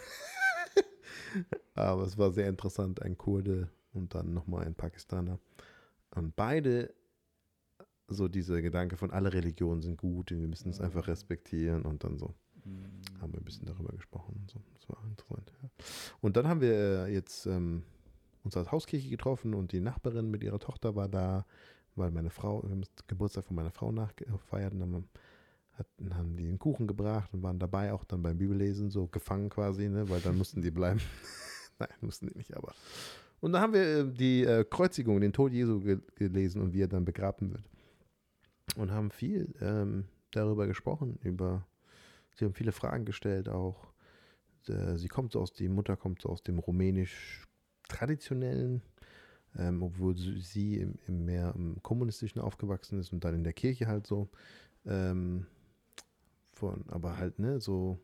[1.76, 5.40] aber es war sehr interessant, ein Kurde und dann nochmal ein Pakistaner.
[6.16, 6.94] Und beide
[8.14, 12.18] so dieser Gedanke von alle Religionen sind gut, wir müssen es einfach respektieren und dann
[12.18, 12.34] so.
[12.64, 12.72] Mhm.
[12.72, 13.22] Mhm.
[13.22, 14.62] haben wir ein bisschen darüber gesprochen und so.
[14.76, 15.52] Das war interessant.
[15.62, 15.70] Ja.
[16.22, 16.74] Und dann haben wir
[17.08, 17.84] äh, jetzt ähm,
[18.44, 21.46] uns als Hauskirche getroffen und die Nachbarin mit ihrer Tochter war da,
[21.96, 25.06] weil meine Frau, wir haben das Geburtstag von meiner Frau nachgefeiert und dann
[25.74, 29.50] hatten, haben die einen Kuchen gebracht und waren dabei auch dann beim Bibellesen so gefangen
[29.50, 31.02] quasi, ne, weil dann mussten die bleiben.
[31.80, 32.74] Nein, mussten die nicht, aber.
[33.40, 36.84] Und dann haben wir äh, die äh, Kreuzigung, den Tod Jesu ge gelesen und wie
[36.84, 37.64] er dann begraben wird.
[38.78, 41.68] Und haben viel ähm, darüber gesprochen, über,
[42.36, 43.92] sie haben viele Fragen gestellt auch.
[44.68, 47.48] Äh, sie kommt so aus, die Mutter kommt so aus dem rumänisch
[47.90, 48.82] traditionellen,
[49.58, 53.88] ähm, obwohl sie im, im mehr im kommunistischen aufgewachsen ist und dann in der Kirche
[53.88, 54.30] halt so.
[54.86, 55.48] Ähm,
[56.54, 58.00] von, aber halt, ne, so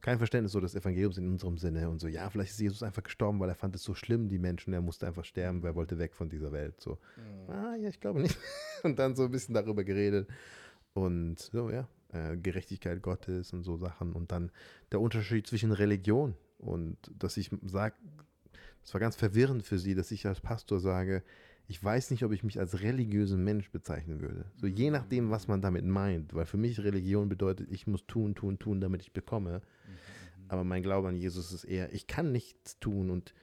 [0.00, 3.02] kein Verständnis so des Evangeliums in unserem Sinne und so, ja, vielleicht ist Jesus einfach
[3.02, 5.74] gestorben, weil er fand es so schlimm, die Menschen, er musste einfach sterben, weil er
[5.74, 6.80] wollte weg von dieser Welt.
[6.80, 7.50] So, Mhm.
[7.52, 8.38] ah, ja, ich glaube nicht.
[8.84, 10.28] Und dann so ein bisschen darüber geredet.
[10.94, 14.12] Und so, ja, äh, Gerechtigkeit Gottes und so Sachen.
[14.14, 14.50] Und dann
[14.90, 17.94] der Unterschied zwischen Religion und dass ich sage,
[18.82, 21.22] das war ganz verwirrend für sie, dass ich als Pastor sage,
[21.68, 24.46] ich weiß nicht, ob ich mich als religiösen Mensch bezeichnen würde.
[24.56, 26.34] So je nachdem, was man damit meint.
[26.34, 29.60] Weil für mich Religion bedeutet, ich muss tun, tun, tun, damit ich bekomme.
[30.48, 33.34] Aber mein Glaube an Jesus ist eher, ich kann nichts tun und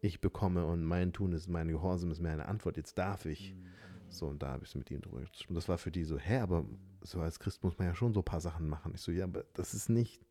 [0.00, 3.56] ich bekomme und mein Tun ist, mein Gehorsam ist mir eine Antwort, jetzt darf ich.
[4.08, 5.54] So, und da habe ich mit ihm drüber gesprochen.
[5.54, 6.64] Das war für die so, hä, aber
[7.00, 8.92] so als Christ muss man ja schon so ein paar Sachen machen.
[8.94, 10.24] Ich so, ja, aber das ist nicht,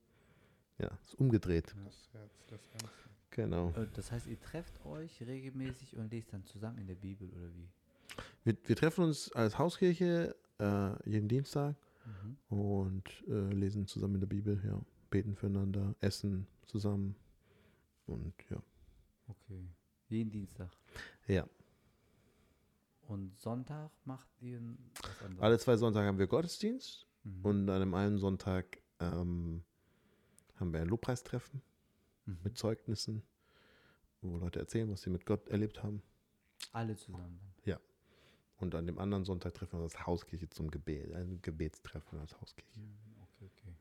[0.78, 1.76] ja, ist umgedreht.
[1.84, 3.11] Das Herz, das Herz.
[3.32, 3.74] Genau.
[3.94, 7.68] Das heißt, ihr trefft euch regelmäßig und lest dann zusammen in der Bibel oder wie?
[8.44, 12.38] Wir, wir treffen uns als Hauskirche äh, jeden Dienstag Mhm.
[12.58, 14.82] und äh, lesen zusammen in der Bibel, ja.
[15.12, 17.16] Beten füreinander, essen zusammen
[18.08, 18.58] und ja.
[19.28, 19.64] Okay.
[20.10, 20.70] Jeden Dienstag.
[21.28, 21.46] Ja.
[23.08, 24.60] Und Sonntag macht ihr
[25.04, 25.44] was anderes?
[25.44, 27.46] Alle zwei Sonntage haben wir Gottesdienst Mhm.
[27.46, 29.64] und an einem einen Sonntag ähm,
[30.56, 31.62] haben wir ein Lobpreistreffen
[32.26, 32.38] Mhm.
[32.44, 33.24] mit Zeugnissen,
[34.22, 36.02] wo Leute erzählen, was sie mit Gott erlebt haben.
[36.74, 37.40] Alle zusammen.
[37.66, 37.78] dann.
[38.58, 42.40] Und an dem anderen Sonntag treffen wir uns als Hauskirche zum Gebet, ein Gebetstreffen als
[42.40, 42.80] Hauskirche.
[42.80, 42.94] Mhm.
[43.24, 43.74] Okay, okay.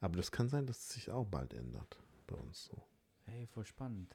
[0.00, 1.98] Aber das kann sein, dass es sich auch bald ändert
[2.28, 2.80] bei uns so.
[3.24, 4.14] Hey, voll spannend.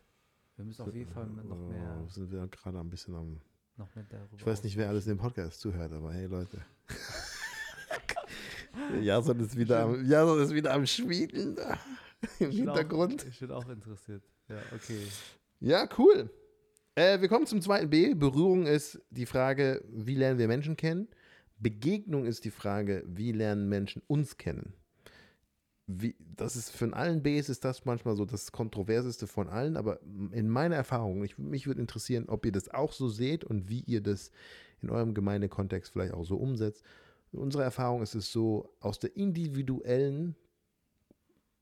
[0.55, 3.41] Wir müssen auf jeden Fall noch mehr, Äh, sind wir gerade ein bisschen am.
[3.75, 6.61] noch mehr darüber Ich weiß nicht, wer alles in dem Podcast zuhört, aber hey Leute.
[9.01, 11.57] Jason ist wieder am, Jason ist wieder am Schmieden
[12.39, 13.25] im Ich bin auch- Hintergrund.
[13.29, 14.23] Ich bin auch interessiert.
[14.47, 15.01] Ja, okay.
[15.59, 16.29] Ja, cool.
[16.95, 18.13] Äh, wir kommen zum zweiten B.
[18.13, 21.07] Berührung ist die Frage, wie lernen wir Menschen kennen?
[21.59, 24.73] Begegnung ist die Frage, wie lernen Menschen uns kennen?
[25.87, 29.99] Wie, das ist von allen Bs ist das manchmal so das kontroverseste von allen, aber
[30.31, 33.81] in meiner Erfahrung, ich, mich würde interessieren, ob ihr das auch so seht und wie
[33.81, 34.31] ihr das
[34.81, 36.83] in eurem Gemeindekontext vielleicht auch so umsetzt.
[37.33, 40.35] In unserer Erfahrung ist es so, aus der individuellen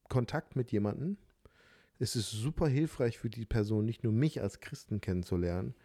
[0.10, 1.18] Kontakt mit jemandem
[2.00, 5.76] ist es super hilfreich für die Person, nicht nur mich als Christen kennenzulernen,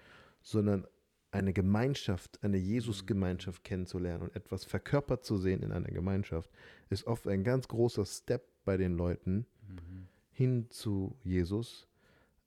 [0.42, 0.86] sondern
[1.30, 6.48] eine Gemeinschaft, eine Jesus-Gemeinschaft kennenzulernen und etwas verkörpert zu sehen in einer Gemeinschaft,
[6.90, 10.08] ist oft ein ganz großer Step bei den Leuten Mhm.
[10.30, 11.88] hin zu Jesus.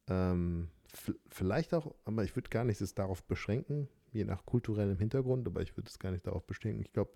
[0.07, 0.69] Ähm,
[1.29, 5.61] vielleicht auch, aber ich würde gar nicht es darauf beschränken, je nach kulturellem Hintergrund, aber
[5.61, 6.81] ich würde es gar nicht darauf beschränken.
[6.81, 7.11] Ich glaube,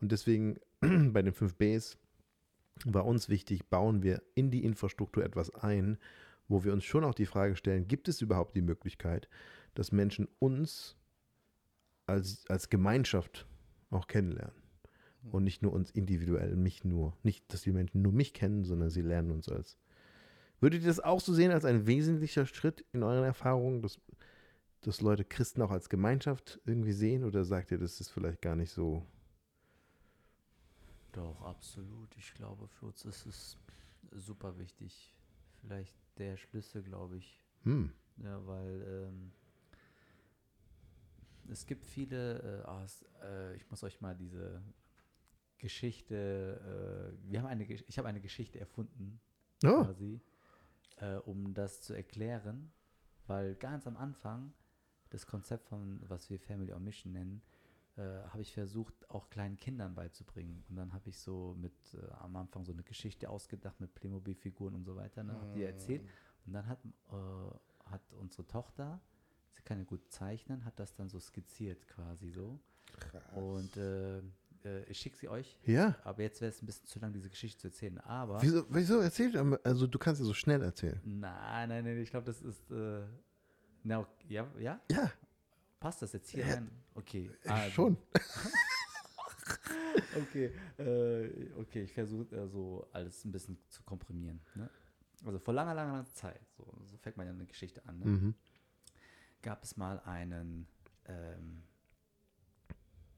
[0.00, 1.98] und deswegen bei den 5 Bs
[2.84, 5.98] war uns wichtig, bauen wir in die Infrastruktur etwas ein,
[6.48, 9.28] wo wir uns schon auch die Frage stellen, gibt es überhaupt die Möglichkeit,
[9.74, 10.96] dass Menschen uns
[12.06, 13.46] als, als Gemeinschaft
[13.90, 14.62] auch kennenlernen
[15.30, 17.16] und nicht nur uns individuell, mich nur.
[17.22, 19.78] Nicht, dass die Menschen nur mich kennen, sondern sie lernen uns als.
[20.60, 24.00] Würdet ihr das auch so sehen als ein wesentlicher Schritt in euren Erfahrungen, dass,
[24.80, 28.56] dass Leute Christen auch als Gemeinschaft irgendwie sehen oder sagt ihr, das ist vielleicht gar
[28.56, 29.06] nicht so?
[31.12, 32.14] Doch, absolut.
[32.16, 33.58] Ich glaube, für uns ist es
[34.12, 35.14] super wichtig.
[35.60, 37.40] Vielleicht der Schlüssel, glaube ich.
[37.64, 39.32] Hm, Ja, weil ähm,
[41.50, 44.62] es gibt viele, äh, ah, es, äh, ich muss euch mal diese
[45.58, 49.20] Geschichte, äh, wir haben eine, ich habe eine Geschichte erfunden,
[49.64, 50.20] oh, quasi,
[50.96, 52.72] äh, um das zu erklären,
[53.26, 54.52] weil ganz am Anfang
[55.10, 57.42] das Konzept von, was wir Family on Mission nennen,
[57.96, 60.64] äh, habe ich versucht, auch kleinen Kindern beizubringen.
[60.68, 64.74] Und dann habe ich so mit äh, am Anfang so eine Geschichte ausgedacht mit Playmobil-Figuren
[64.74, 66.02] und so weiter, ne, hab die erzählt.
[66.46, 69.00] Und dann hat, äh, hat unsere Tochter,
[69.52, 72.58] sie kann ja gut zeichnen, hat das dann so skizziert quasi so.
[72.98, 73.36] Krass.
[73.36, 74.18] Und äh,
[74.64, 75.58] äh, ich schicke sie euch.
[75.64, 75.96] ja.
[76.04, 77.98] Aber jetzt wäre es ein bisschen zu lang, diese Geschichte zu erzählen.
[77.98, 78.40] Aber.
[78.42, 79.60] Wieso, wieso erzählt er?
[79.64, 81.00] Also du kannst ja so schnell erzählen.
[81.04, 82.70] Nein, nein, nein, ich glaube, das ist.
[82.70, 83.02] Äh,
[83.84, 84.80] na, ja, ja?
[84.90, 85.10] Ja,
[85.82, 86.70] Passt das jetzt hier Ja, rein?
[86.94, 87.28] Okay.
[87.44, 87.96] also, schon.
[90.16, 94.40] okay, äh, okay, ich versuche äh, so alles ein bisschen zu komprimieren.
[94.54, 94.70] Ne?
[95.24, 98.06] Also vor langer, langer, langer Zeit, so, so fängt man ja eine Geschichte an, ne?
[98.06, 98.34] Mhm.
[99.42, 100.68] gab es mal einen,
[101.06, 101.64] ähm,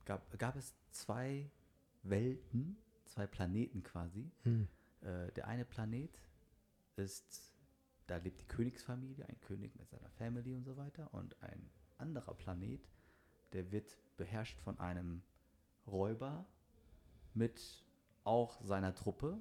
[0.06, 1.50] gab, gab es zwei
[2.02, 4.30] Welten, zwei Planeten quasi.
[4.44, 4.68] Hm.
[5.02, 6.18] Äh, der eine Planet
[6.96, 7.52] ist,
[8.06, 11.12] da lebt die Königsfamilie, ein König mit seiner Family und so weiter.
[11.12, 12.80] Und ein anderer Planet,
[13.52, 15.22] der wird beherrscht von einem
[15.86, 16.44] Räuber
[17.34, 17.84] mit
[18.24, 19.38] auch seiner Truppe,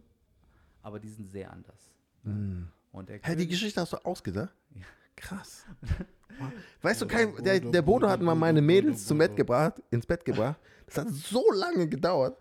[0.81, 1.93] aber die sind sehr anders.
[2.23, 2.67] Hm.
[2.91, 4.53] Und der Hä, die Geschichte hast du ausgedacht?
[4.75, 4.85] Ja.
[5.15, 5.65] Krass.
[6.81, 10.05] Weißt du, kein, der, Bodo, der Bodo hat mal meine Mädels zum Bett gebracht, ins
[10.05, 10.59] Bett gebracht.
[10.87, 12.37] Das hat so lange gedauert.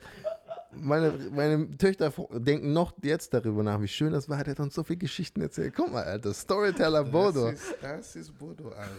[0.74, 4.42] Meine, meine Töchter denken noch jetzt darüber nach, wie schön das war.
[4.42, 5.74] Der hat uns so viele Geschichten erzählt.
[5.76, 7.50] Guck mal, Alter, Storyteller Bodo.
[7.50, 8.92] Das ist, das ist Bodo also.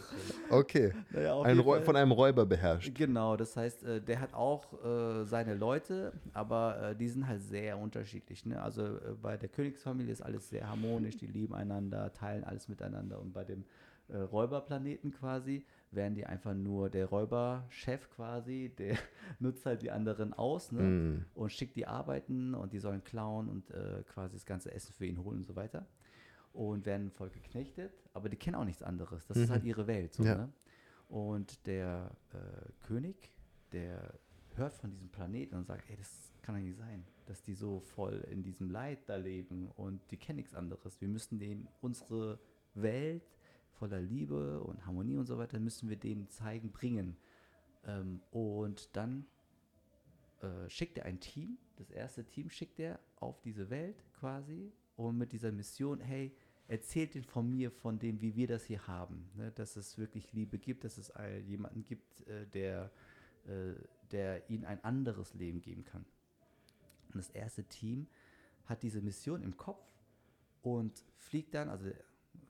[0.49, 0.93] Okay.
[1.11, 2.93] Naja, Ein von einem Räuber beherrscht.
[2.93, 7.41] Genau, das heißt, äh, der hat auch äh, seine Leute, aber äh, die sind halt
[7.41, 8.45] sehr unterschiedlich.
[8.45, 8.61] Ne?
[8.61, 13.33] Also bei der Königsfamilie ist alles sehr harmonisch, die lieben einander, teilen alles miteinander und
[13.33, 13.65] bei dem
[14.09, 18.97] Räuberplaneten quasi werden die einfach nur der Räuberchef quasi, der
[19.39, 20.81] nutzt halt die anderen aus ne?
[20.81, 21.25] Mm.
[21.33, 25.05] und schickt die arbeiten und die sollen klauen und äh, quasi das ganze Essen für
[25.05, 25.85] ihn holen und so weiter
[26.53, 29.25] und werden voll geknechtet, aber die kennen auch nichts anderes.
[29.25, 30.13] Das ist halt ihre Welt.
[30.13, 30.35] So, Ja.
[30.35, 30.53] ne?
[31.09, 33.15] Und der äh, König,
[33.71, 34.13] der
[34.55, 37.79] hört von diesem Planeten und sagt, ey, das kann doch nicht sein, dass die so
[37.79, 41.01] voll in diesem Leid da leben und die kennen nichts anderes.
[41.01, 42.39] Wir müssen denen unsere
[42.75, 43.23] Welt
[43.83, 47.17] voller Liebe und Harmonie und so weiter, müssen wir denen zeigen, bringen.
[47.85, 49.25] Ähm, und dann
[50.41, 55.17] äh, schickt er ein Team, das erste Team schickt er auf diese Welt quasi und
[55.17, 56.33] mit dieser Mission, hey,
[56.69, 59.51] erzählt den von mir, von dem, wie wir das hier haben, ne?
[59.51, 61.11] dass es wirklich Liebe gibt, dass es
[61.45, 62.89] jemanden gibt, äh, der,
[63.47, 63.73] äh,
[64.11, 66.05] der ihnen ein anderes Leben geben kann.
[67.07, 68.07] Und das erste Team
[68.63, 69.85] hat diese Mission im Kopf
[70.61, 71.91] und fliegt dann, also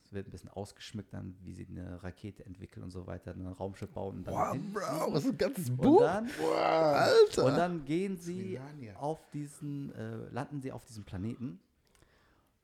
[0.05, 3.45] es wird ein bisschen ausgeschmückt dann, wie sie eine Rakete entwickeln und so weiter, ein
[3.47, 6.01] Raumschiff bauen und dann Boah, hin- Bro, was ist ein ganzes und Buch?
[6.01, 7.45] dann, Boah, Alter.
[7.45, 8.59] und dann gehen sie
[8.95, 11.59] auf diesen, äh, landen sie auf diesem Planeten.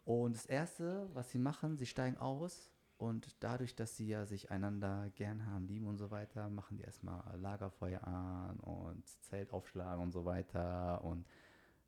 [0.06, 4.50] Und das Erste, was sie machen, sie steigen aus und dadurch, dass sie ja sich
[4.52, 10.02] einander gern haben, lieben und so weiter, machen die erstmal Lagerfeuer an und Zelt aufschlagen
[10.04, 11.26] und so weiter und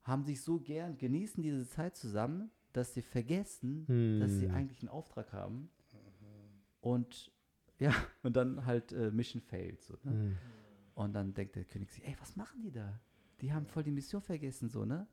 [0.04, 3.86] haben sich so gern, genießen diese Zeit zusammen, dass sie vergessen,
[4.20, 4.56] dass sie Hm.
[4.56, 5.70] eigentlich einen Auftrag haben.
[6.82, 7.32] Und
[7.80, 7.92] ja,
[8.24, 9.82] und dann halt äh, Mission failed.
[9.82, 10.12] So, ne?
[10.12, 10.38] Hm.
[10.96, 13.00] Und dann denkt der König sich, ey, was machen die da?
[13.42, 15.08] Die haben voll die Mission vergessen, so, ne?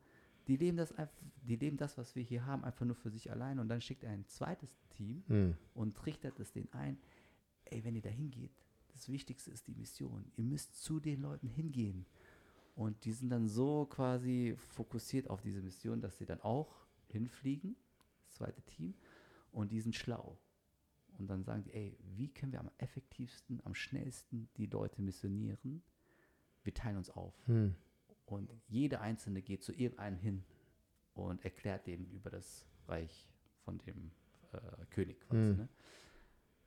[0.47, 3.29] Die leben das einfach, die leben das, was wir hier haben, einfach nur für sich
[3.31, 3.59] allein.
[3.59, 5.55] Und dann schickt er ein zweites Team Hm.
[5.73, 6.97] und trichtert es denen ein,
[7.65, 8.51] ey, wenn ihr da hingeht,
[8.93, 10.31] das Wichtigste ist die Mission.
[10.35, 12.05] Ihr müsst zu den Leuten hingehen.
[12.75, 17.75] Und die sind dann so quasi fokussiert auf diese Mission, dass sie dann auch hinfliegen,
[18.25, 18.93] das zweite Team,
[19.51, 20.37] und die sind schlau.
[21.17, 25.83] Und dann sagen die, ey, wie können wir am effektivsten, am schnellsten die Leute missionieren?
[26.63, 27.33] Wir teilen uns auf.
[27.47, 27.75] Hm.
[28.25, 30.43] Und jeder Einzelne geht zu irgendeinem hin
[31.13, 33.29] und erklärt denen über das Reich
[33.63, 34.11] von dem
[34.53, 35.51] äh, König quasi.
[35.51, 35.57] Mhm.
[35.57, 35.69] Ne?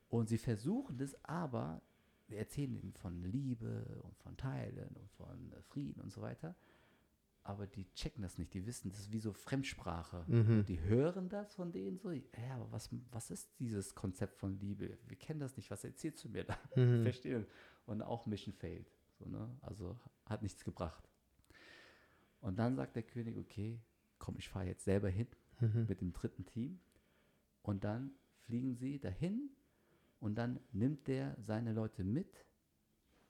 [0.08, 1.80] Und sie versuchen das aber,
[2.28, 6.54] wir erzählen ihnen von Liebe und von Teilen und von äh, Frieden und so weiter.
[7.44, 10.24] Aber die checken das nicht, die wissen, das ist wie so Fremdsprache.
[10.28, 10.64] Mhm.
[10.66, 12.22] Die hören das von denen so, ja,
[12.54, 14.96] aber was, was ist dieses Konzept von Liebe?
[15.08, 16.56] Wir kennen das nicht, was erzählst du mir da?
[16.76, 17.02] Mhm.
[17.02, 17.46] Verstehen.
[17.86, 18.88] Und auch Mission failed.
[19.18, 19.48] So, ne?
[19.60, 21.08] Also hat nichts gebracht.
[22.40, 23.80] Und dann sagt der König, okay,
[24.18, 25.26] komm, ich fahre jetzt selber hin
[25.60, 25.86] Mhm.
[25.88, 26.80] mit dem dritten Team.
[27.62, 29.50] Und dann fliegen sie dahin
[30.18, 32.44] und dann nimmt der seine Leute mit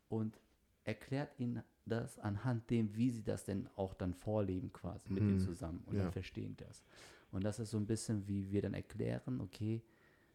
[0.08, 0.38] und
[0.84, 5.28] erklärt ihnen das anhand dem, wie sie das denn auch dann vorleben quasi mit Hm,
[5.28, 6.04] denen zusammen und ja.
[6.04, 6.84] dann verstehen das.
[7.30, 9.82] Und das ist so ein bisschen, wie wir dann erklären, okay,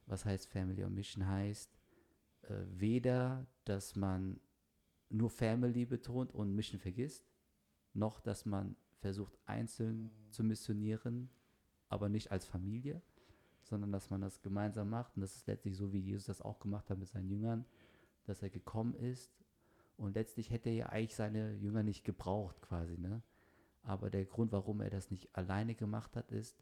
[0.08, 1.78] was heißt Family und Mission heißt,
[2.44, 4.40] äh, weder, dass man
[5.10, 7.24] nur Family betont und Mission vergisst,
[7.94, 11.30] noch, dass man versucht, einzeln zu missionieren,
[11.90, 13.02] aber nicht als Familie,
[13.62, 15.16] sondern dass man das gemeinsam macht.
[15.16, 17.66] Und das ist letztlich so, wie Jesus das auch gemacht hat mit seinen Jüngern,
[18.26, 19.32] dass er gekommen ist.
[19.98, 23.22] Und letztlich hätte er ja eigentlich seine Jünger nicht gebraucht, quasi, ne?
[23.82, 26.62] Aber der Grund, warum er das nicht alleine gemacht hat, ist,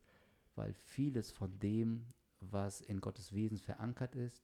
[0.55, 2.05] weil vieles von dem,
[2.39, 4.43] was in Gottes Wesen verankert ist,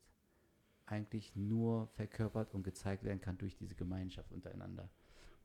[0.86, 4.90] eigentlich nur verkörpert und gezeigt werden kann durch diese Gemeinschaft untereinander.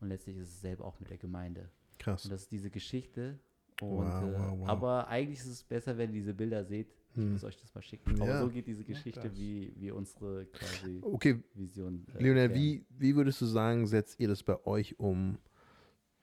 [0.00, 1.70] Und letztlich ist es selber auch mit der Gemeinde.
[1.98, 2.24] Krass.
[2.24, 3.38] Und das ist diese Geschichte.
[3.80, 4.68] Und, Wow, äh, wow, wow.
[4.68, 6.92] Aber eigentlich ist es besser, wenn ihr diese Bilder seht.
[7.18, 7.32] Ich Hm.
[7.32, 8.20] muss euch das mal schicken.
[8.20, 8.40] Aber Ja.
[8.42, 9.36] so geht diese Geschichte, krass.
[9.36, 12.04] wie, wie unsere quasi Okay, Vision.
[12.14, 12.54] äh, Lionel, erklären.
[12.62, 15.38] wie, wie würdest du sagen, setzt ihr das bei euch um,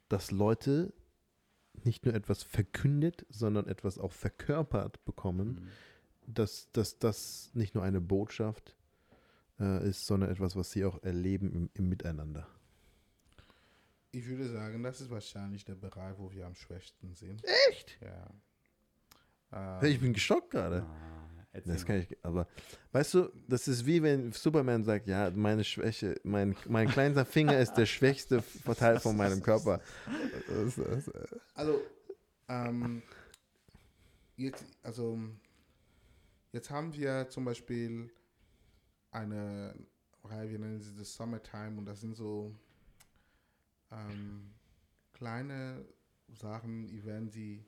[0.07, 0.93] dass Leute
[1.83, 5.67] nicht nur etwas verkündet, sondern etwas auch verkörpert bekommen,
[6.27, 8.75] dass, dass das nicht nur eine Botschaft
[9.59, 12.47] äh, ist, sondern etwas, was sie auch erleben im, im Miteinander.
[14.11, 17.43] Ich würde sagen, das ist wahrscheinlich der Bereich, wo wir am schwächsten sind.
[17.69, 17.97] Echt?
[17.99, 18.29] Ja.
[19.83, 20.83] Ich bin geschockt gerade.
[21.53, 22.47] Ah, Das kann ich, aber
[22.91, 27.59] weißt du, das ist wie wenn Superman sagt, ja, meine Schwäche, mein, mein kleiner Finger
[27.59, 28.43] ist der schwächste
[28.77, 29.79] Teil von meinem Körper.
[30.47, 31.11] Das,
[31.53, 31.81] Also,
[32.49, 33.03] ähm,
[34.35, 35.19] jetzt, also,
[36.51, 38.09] jetzt haben wir zum Beispiel
[39.11, 39.75] eine
[40.23, 42.51] Reihe, wir nennen sie das Summertime und das sind so
[43.91, 44.49] ähm,
[45.13, 45.85] kleine
[46.29, 47.63] Sachen, Events, die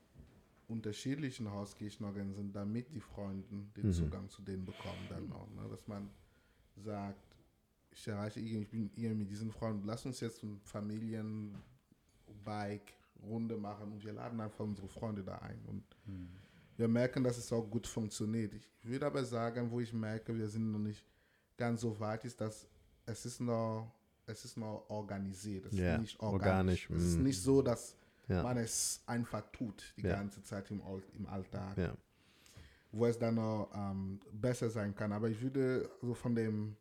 [0.67, 3.93] unterschiedlichen Hauskirchen organisieren, damit die Freunden den Mhm.
[3.93, 5.49] Zugang zu denen bekommen dann auch.
[5.51, 5.67] Ne?
[5.69, 6.09] Dass man
[6.75, 7.35] sagt,
[7.91, 13.91] ich erreiche irgendwie, ich bin hier mit diesen Freunden, lass uns jetzt ein Familien-Bike-Runde machen
[13.93, 15.59] und wir laden einfach unsere Freunde da ein.
[15.65, 15.83] Und
[16.77, 18.53] wir merken, dass es auch gut funktioniert.
[18.53, 21.05] Ich würde aber sagen, wo ich merke, wir sind noch nicht
[21.57, 22.67] ganz so weit, ist, dass
[23.05, 23.91] es ist noch,
[24.25, 25.67] es ist noch organisiert.
[25.67, 26.91] Es Ja, ist nicht organisch, organisch.
[26.91, 27.23] Es ist mm.
[27.23, 27.95] nicht so, dass
[28.27, 28.43] Ja.
[28.43, 30.15] man es einfach tut, die Ja.
[30.15, 30.81] ganze Zeit im,
[31.17, 31.93] im Alltag ja.
[32.91, 35.11] wo es dann noch ähm, besser sein kann.
[35.11, 36.75] Aber ich würde so von dem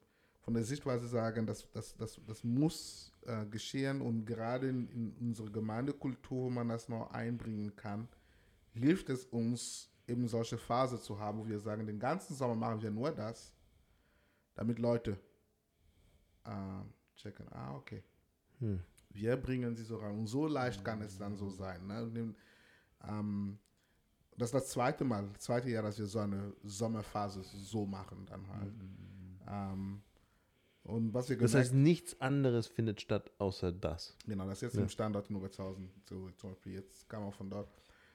[0.44, 5.28] von der Sichtweise sagen, dass das, das, das muss äh, geschehen und gerade in, in
[5.28, 8.07] unserer Gemeindekultur, wo man das noch einbringen kann,
[8.74, 12.83] hilft es uns, eben solche Phase zu haben, wo wir sagen, den ganzen Sommer machen
[12.83, 13.54] wir nur das,
[14.54, 15.18] damit Leute
[16.44, 16.83] äh,
[17.16, 18.02] checken, ah, okay.
[18.59, 18.80] Hm.
[19.14, 20.18] Wir bringen sie so rein.
[20.18, 21.87] Und so leicht kann es dann so sein.
[21.87, 22.35] Ne?
[23.09, 23.59] Ähm,
[24.37, 28.27] das ist das zweite Mal, das zweite Jahr, dass wir so eine Sommerphase so machen
[28.27, 28.74] dann halt.
[29.48, 30.03] Ähm,
[30.83, 34.16] und was wir Das heißt, nichts anderes findet statt außer das.
[34.27, 34.83] Genau, das ist jetzt Ja.
[34.83, 35.40] im Standort in
[36.05, 37.70] zum Beispiel, jetzt kam auch von dort.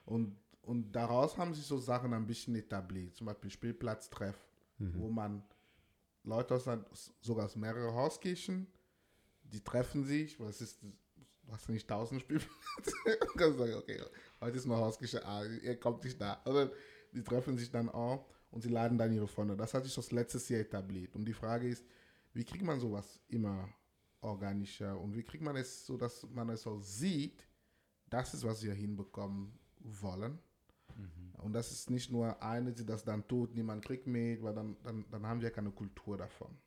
[0.06, 4.36] Und, und daraus haben sich so Sachen ein bisschen etabliert, zum Beispiel Spielplatztreff,
[4.78, 5.44] wo man
[6.24, 6.68] Leute aus,
[7.22, 8.68] sogar aus mehreren Hauskirchen,
[9.52, 13.74] die treffen sich, weil es ist, du hast ja nicht tausend Spielplätze, und kannst sagen,
[13.74, 14.02] okay,
[14.42, 16.42] heute ist noch Hauskirche A, ihr kommt nicht da.
[16.46, 16.72] Oder
[17.14, 19.56] die treffen sich dann auch und sie laden dann ihre Freunde.
[19.56, 21.16] Das hat sich das letztes Jahr etabliert.
[21.16, 21.86] Und die Frage ist,
[22.34, 23.70] wie kriegt man sowas immer
[24.22, 27.48] organischer und wie kriegt man es so, dass man es so sieht,
[28.10, 30.40] das ist, was wir hinbekommen wollen.
[31.42, 34.76] Und das ist nicht nur eine, die das dann tut, niemand kriegt mit, weil dann,
[34.84, 36.58] dann, dann haben wir keine Kultur davon.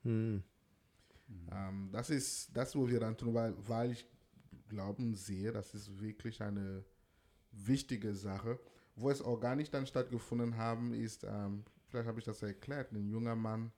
[1.33, 1.49] Hm.
[1.53, 4.07] Ähm, das ist das, wo wir dann tun, weil, weil ich
[4.69, 6.85] glaube und sehe, das ist wirklich eine
[7.53, 8.59] wichtige Sache.
[8.95, 13.37] Wo es organisch dann stattgefunden haben, ist, ähm, vielleicht habe ich das erklärt, ein junger
[13.37, 13.73] Mann,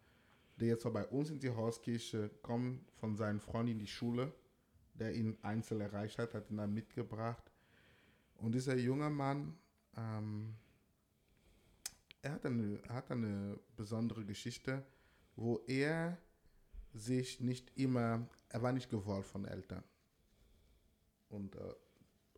[0.57, 4.33] der jetzt bei uns in die Hauskirche kommt, von seinen Freunden in die Schule,
[4.95, 7.51] der ihn einzeln erreicht hat, hat ihn dann mitgebracht.
[8.37, 9.57] Und dieser junge Mann,
[9.97, 10.55] ähm,
[12.23, 14.85] er hat eine, hat eine besondere Geschichte,
[15.37, 16.19] wo er
[16.95, 19.83] sich nicht immer, er war nicht gewollt von Eltern
[21.29, 21.75] und äh,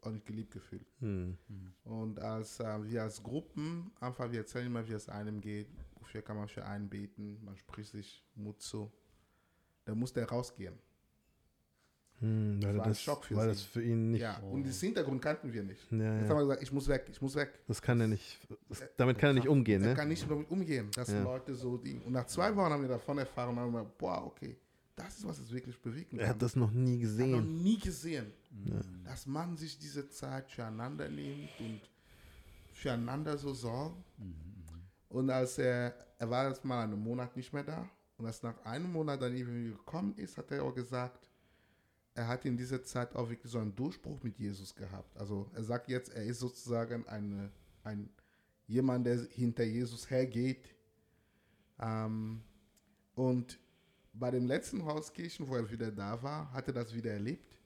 [0.01, 0.87] auch nicht geliebt gefühlt.
[1.01, 1.37] Hm.
[1.85, 6.23] Und als äh, wir als Gruppen, einfach wir erzählen immer, wie es einem geht, wofür
[6.23, 8.91] kann man für einen beten, man spricht sich Mut zu,
[9.85, 10.79] dann musste er rausgehen.
[12.21, 13.51] Hm, weil war ein das, Schock für weil sie.
[13.51, 14.23] das für ihn nicht.
[14.23, 15.81] ja, und das Hintergrund kannten wir nicht.
[15.93, 16.29] Ja, Jetzt ja.
[16.31, 17.51] haben wir gesagt, ich muss weg, ich muss weg.
[17.69, 18.39] Das kann er nicht.
[18.69, 19.95] Das, damit kann er nicht umgehen, Er ne?
[19.95, 21.23] kann nicht damit umgehen, dass Ja.
[21.23, 21.99] Leute so die.
[22.05, 24.57] Und nach zwei Wochen haben wir davon erfahren und haben gesagt, boah, okay,
[24.95, 26.35] das ist, was es wirklich bewegen Er kann.
[26.37, 27.63] hat das noch nie Ich habe noch gesehen.
[27.63, 28.33] nie gesehen,
[29.05, 31.81] dass man sich diese Zeit füreinander nimmt und
[32.73, 33.97] füreinander so sorgt.
[35.11, 38.59] Und als er, er war jetzt mal einen Monat nicht mehr da und als nach
[38.65, 41.29] einem Monat dann irgendwie gekommen ist, hat er auch gesagt,
[42.17, 45.17] er hat in dieser Zeit auch wirklich so einen Durchbruch mit Jesus gehabt.
[45.19, 47.51] Also er sagt jetzt, er ist sozusagen eine,
[47.85, 48.09] ein
[48.67, 50.75] jemand, der hinter Jesus hergeht.
[51.79, 52.41] Ähm,
[53.15, 53.59] und
[54.15, 57.59] bei dem letzten Hauskirchen, wo er wieder da war, hat er das wieder erlebt.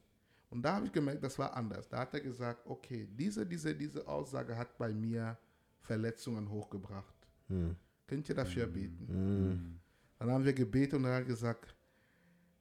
[0.50, 1.88] Und da habe ich gemerkt, das war anders.
[1.88, 5.38] Da hat er gesagt, okay, diese, diese, diese Aussage hat bei mir
[5.80, 7.14] Verletzungen hochgebracht.
[7.46, 7.76] Hm.
[8.08, 9.06] Könnt ihr dafür beten?
[9.06, 9.80] Hm.
[10.18, 11.76] Dann haben wir gebetet und er hat gesagt,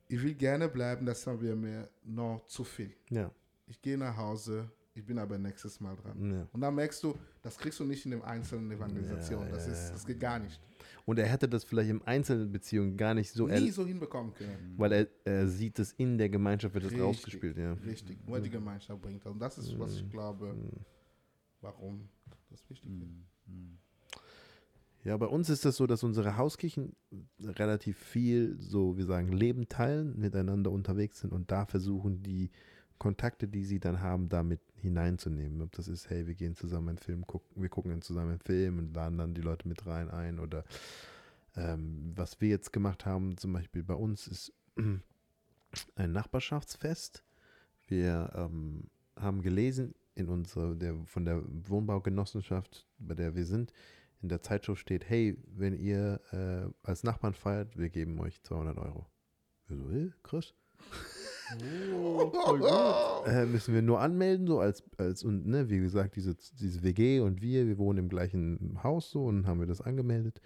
[0.10, 2.92] ich will gerne bleiben, das haben wir mir noch zu viel.
[3.10, 3.32] Ja,
[3.68, 6.32] Ich gehe nach Hause, ich bin aber nächstes Mal dran.
[6.34, 6.48] ja.
[6.52, 9.46] Und dann merkst du, das kriegst du nicht in dem einzelnen Evangelisation.
[9.46, 10.60] Ja, das, ja, ist, das geht gar nicht.
[11.06, 14.74] Und er hätte das vielleicht im einzelnen Beziehung gar nicht so, Nie so hinbekommen können.
[14.78, 17.06] weil er, er sieht es in der Gemeinschaft, wird es Richtig.
[17.06, 17.74] rausgespielt, ja.
[17.74, 19.32] Richtig, nur die Gemeinschaft bringt das.
[19.32, 20.56] Und das ist, was ich glaube,
[21.62, 22.10] warum
[22.50, 23.10] das wichtig ist.
[25.04, 26.96] Ja, bei uns ist das so, dass unsere Hauskirchen
[27.42, 32.52] relativ viel, so wir sagen, Leben teilen, miteinander unterwegs sind und da versuchen, die
[32.98, 35.62] Kontakte, die sie dann haben, damit hineinzunehmen.
[35.62, 38.78] Ob das ist, hey, wir gehen zusammen einen Film gucken, wir gucken zusammen einen Film
[38.78, 40.66] und laden dann die Leute mit rein ein oder
[41.56, 44.54] ähm, was wir jetzt gemacht haben, zum Beispiel bei uns ist
[45.96, 47.24] ein Nachbarschaftsfest.
[47.88, 53.72] Wir ähm, haben gelesen in unserer, der, von der Wohnbaugenossenschaft, bei der wir sind,
[54.22, 58.78] in der Zeitschrift steht, hey, wenn ihr äh, als Nachbarn feiert, wir geben euch 200
[58.78, 59.08] Euro.
[59.68, 60.54] Wir so, hey, krass.
[62.04, 63.24] Oh.
[63.26, 67.22] Äh, müssen wir nur anmelden, so als, als und ne, wie gesagt, diese, diese WG
[67.22, 70.42] und wir, wir wohnen im gleichen Haus so und haben wir das angemeldet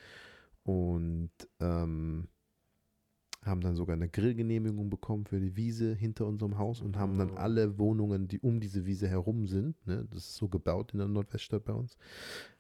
[0.64, 2.30] und ähm,
[3.46, 7.32] haben dann sogar eine Grillgenehmigung bekommen für die Wiese hinter unserem Haus und haben dann
[7.32, 7.36] Oh.
[7.36, 11.08] alle Wohnungen, die um diese Wiese herum sind, ne, das ist so gebaut in der
[11.08, 11.98] Nordweststadt bei uns,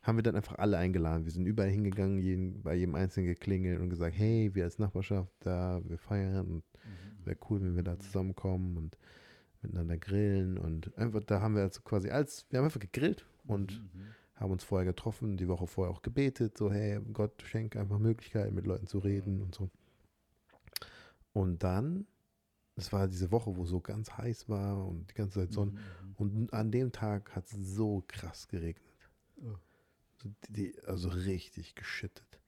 [0.01, 1.25] haben wir dann einfach alle eingeladen.
[1.25, 5.31] Wir sind überall hingegangen, jeden, bei jedem Einzelnen geklingelt und gesagt, hey, wir als Nachbarschaft
[5.39, 7.25] da, wir feiern und Mhm.
[7.25, 8.97] wäre cool, wenn wir da zusammenkommen und
[9.61, 13.81] miteinander grillen und einfach, da haben wir also quasi als, wir haben einfach gegrillt und
[13.95, 14.15] Mhm.
[14.36, 18.53] haben uns vorher getroffen, die Woche vorher auch gebetet, so hey, Gott schenke einfach Möglichkeiten,
[18.55, 19.69] mit Leuten zu reden und so.
[21.34, 22.07] Und dann,
[22.75, 25.71] das war diese Woche, wo so ganz heiß war und die ganze Zeit Sonne.
[25.71, 26.15] Mhm.
[26.15, 28.86] Und an dem Tag hat es so krass geregnet.
[29.41, 29.55] Oh.
[30.49, 32.39] Die, also richtig geschüttet.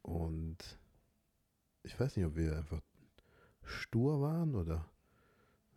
[0.00, 0.56] Und
[1.82, 2.80] ich weiß nicht, ob wir einfach
[3.64, 4.88] stur waren oder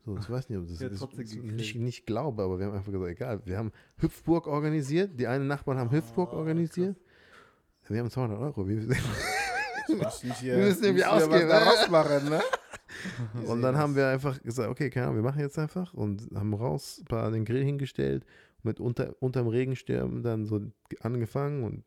[0.06, 0.18] so.
[0.18, 3.12] Ich weiß nicht, ob das Ja, ist, nicht, nicht glaube, aber wir haben einfach gesagt,
[3.12, 3.46] egal.
[3.46, 5.20] Wir haben Hüpfburg organisiert.
[5.20, 6.96] Die einen Nachbarn haben Hüpfburg Ah, organisiert.
[7.88, 8.68] Wir haben 200 Euro.
[9.90, 11.48] Müssen hier, Wir müssen irgendwie hier ausgeben, was ne?
[11.48, 12.42] daraus machen, ne?
[13.48, 16.54] Und dann haben wir einfach gesagt, okay, keine Ahnung, wir machen jetzt einfach und haben
[16.54, 18.26] raus, ein paar den Grill hingestellt,
[18.64, 20.62] mit unter, unterm Regenschirm dann so
[21.02, 21.84] angefangen und,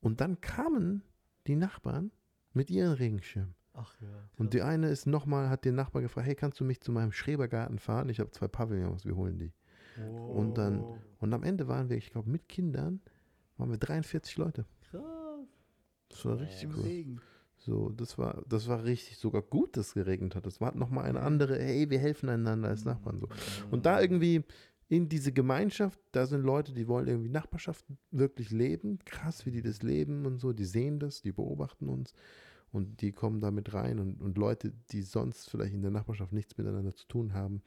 [0.00, 1.02] und dann kamen
[1.46, 2.12] die Nachbarn
[2.54, 3.54] mit ihren Regenschirmen.
[3.74, 4.08] Ach ja.
[4.38, 7.12] Und die eine ist nochmal, hat den Nachbar gefragt, hey, kannst du mich zu meinem
[7.12, 8.08] Schrebergarten fahren?
[8.08, 9.52] Ich habe zwei Pavillons, wir holen die.
[10.28, 13.00] und dann- Oh, Und am Ende waren wir, ich glaube, mit Kindern,
[13.58, 14.64] waren wir 43 Leute.
[16.08, 16.82] Das war richtig cool.
[16.84, 17.20] Regen.
[17.58, 20.46] So, das war, das war richtig sogar gut, dass es geregnet hat.
[20.46, 23.18] Das war nochmal eine andere, hey, wir helfen einander als Nachbarn.
[23.18, 23.28] So.
[23.70, 24.44] Und da irgendwie
[24.88, 29.00] in diese Gemeinschaft, da sind Leute, die wollen irgendwie Nachbarschaft wirklich leben.
[29.04, 30.52] Krass, wie die das leben und so.
[30.52, 32.12] Die sehen das, die beobachten uns
[32.70, 33.98] und die kommen da mit rein.
[33.98, 37.62] Und, und Leute, die sonst vielleicht in der Nachbarschaft nichts miteinander zu tun haben,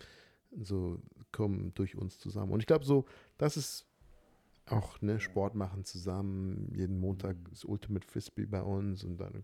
[0.61, 2.51] so kommen durch uns zusammen.
[2.51, 3.05] Und ich glaube, so,
[3.37, 3.88] das ist
[4.71, 6.71] auch ne, Sport machen zusammen.
[6.73, 9.43] Jeden Montag ist Ultimate Frisbee bei uns und dann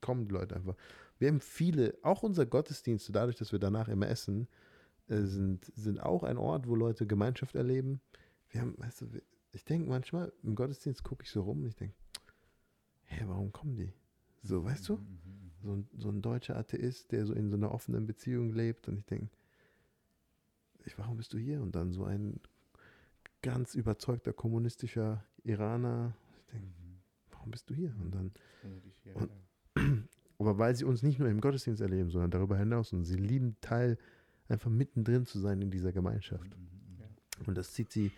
[0.00, 0.76] kommen die Leute einfach.
[1.18, 4.48] Wir haben viele, auch unser Gottesdienst, dadurch, dass wir danach immer essen,
[5.08, 8.00] äh, sind, sind auch ein Ort, wo Leute Gemeinschaft erleben.
[8.50, 9.06] Wir haben, weißt du,
[9.52, 11.94] ich denke manchmal, im Gottesdienst gucke ich so rum und ich denke,
[13.04, 13.92] hä, warum kommen die?
[14.42, 15.00] So, weißt du?
[15.62, 18.98] So ein, so ein deutscher Atheist, der so in so einer offenen Beziehung lebt und
[18.98, 19.30] ich denke,
[20.84, 21.60] ich, warum bist du hier?
[21.62, 22.38] Und dann so ein
[23.46, 26.68] ganz überzeugter kommunistischer Iraner, ich denke,
[27.30, 27.94] warum bist du hier?
[28.02, 28.32] Und dann
[29.74, 32.92] Und- aber weil sie uns nicht nur im Gottesdienst erleben, sondern darüber hinaus.
[32.92, 33.98] Und sie lieben Teil,
[34.48, 36.56] einfach mittendrin zu sein in dieser Gemeinschaft.
[37.46, 38.10] Und das zieht sie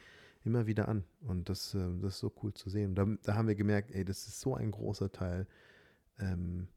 [0.44, 1.04] immer wieder an.
[1.20, 2.90] Und das, äh, das ist so cool zu sehen.
[2.90, 5.46] Und da, da haben wir gemerkt, ey, das ist so ein großer Teil.
[6.18, 6.68] Ähm,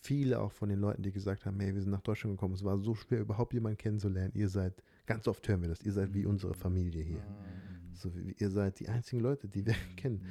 [0.00, 2.64] viele auch von den Leuten, die gesagt haben, hey, wir sind nach Deutschland gekommen, es
[2.64, 4.32] war so schwer, überhaupt jemanden kennenzulernen.
[4.34, 7.22] Ihr seid, ganz oft hören wir das, ihr seid wie unsere Familie hier.
[7.94, 10.24] So wie ihr seid die einzigen Leute, die wir kennen.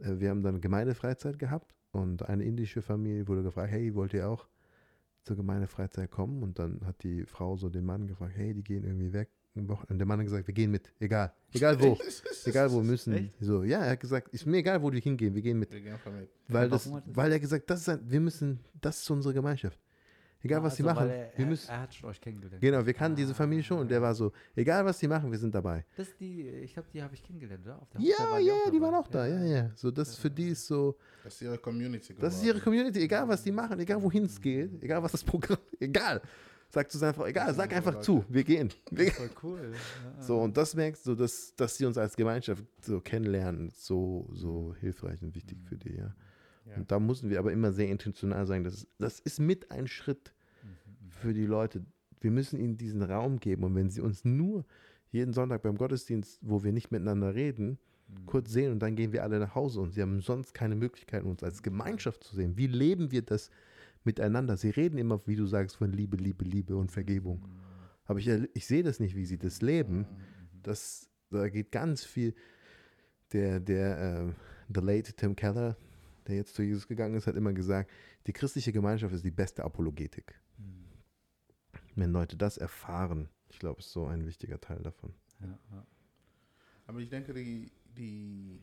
[0.00, 4.28] Äh, wir haben dann Gemeindefreizeit gehabt und eine indische Familie wurde gefragt, hey, wollt ihr
[4.28, 4.46] auch
[5.24, 6.42] zur Gemeindefreizeit kommen?
[6.42, 9.30] Und dann hat die Frau so den Mann gefragt, hey, die gehen irgendwie weg.
[9.54, 11.98] Und der Mann hat gesagt, wir gehen mit, egal, egal wo,
[12.44, 13.12] egal wo wir müssen.
[13.14, 13.34] Echt?
[13.40, 15.72] So, ja, er hat gesagt, ist mir egal, wo die hingehen, wir gehen mit.
[15.72, 16.28] Wir gehen mit.
[16.46, 19.76] Weil, das, er- weil er gesagt, das ist ein, wir müssen, das ist unsere Gemeinschaft.
[20.40, 22.60] Egal, was sie Also, machen, Er, wir müssen, er hat schon euch kennengelernt.
[22.62, 24.02] genau, wir kannten diese Familie schon und der Ah.
[24.02, 25.84] war so, egal, was sie machen, wir sind dabei.
[25.96, 27.82] Das die, ich glaube, die habe ich kennengelernt, oder?
[27.82, 29.70] Auf der Hochzeit Ja, waren ja, auch die waren auch da, ja, ja.
[29.74, 32.64] So, das für die ist so, Das ist ihre Community Das ist ihre geworden.
[32.64, 36.22] Community, egal was die machen, egal wohin es geht, egal was das Programm, egal.
[36.70, 38.68] Sag zu seiner Frau, egal, sag einfach zu, wir gehen.
[38.90, 39.72] Wir, Voll cool.
[39.72, 44.28] Ja, so, und das merkst du, dass, dass sie uns als Gemeinschaft so kennenlernen, so,
[44.34, 46.14] so hilfreich und wichtig für die, ja.
[46.68, 46.76] Ja.
[46.76, 49.86] Und da müssen wir aber immer sehr intentional sagen, das, ist- das ist mit ein
[49.86, 50.32] Schritt
[51.08, 51.84] für die Leute.
[52.20, 54.64] Wir müssen ihnen diesen Raum geben und wenn sie uns nur
[55.10, 57.78] jeden Sonntag beim Gottesdienst, wo wir nicht miteinander reden,
[58.26, 61.24] kurz sehen und dann gehen wir alle nach Hause und sie haben sonst keine Möglichkeit,
[61.24, 62.56] uns als Gemeinschaft zu sehen.
[62.56, 63.50] Wie leben wir das
[64.04, 64.56] miteinander?
[64.56, 67.46] Sie reden immer, wie du sagst, von Liebe, Liebe, Liebe und Vergebung.
[68.04, 70.06] Aber ich, ich sehe das nicht, wie sie das leben.
[70.62, 72.34] Das, da geht ganz viel.
[73.32, 74.32] Der, der, äh,
[74.74, 75.76] the late Tim Keller,
[76.28, 77.90] der jetzt zu Jesus gegangen ist, hat immer gesagt,
[78.26, 80.38] die christliche Gemeinschaft ist die beste Apologetik.
[81.96, 85.14] Wenn Leute das erfahren, Ich glaube, ist so ein wichtiger Teil davon.
[85.40, 85.86] Ja, ja.
[86.86, 88.60] Aber ich denke, die, die,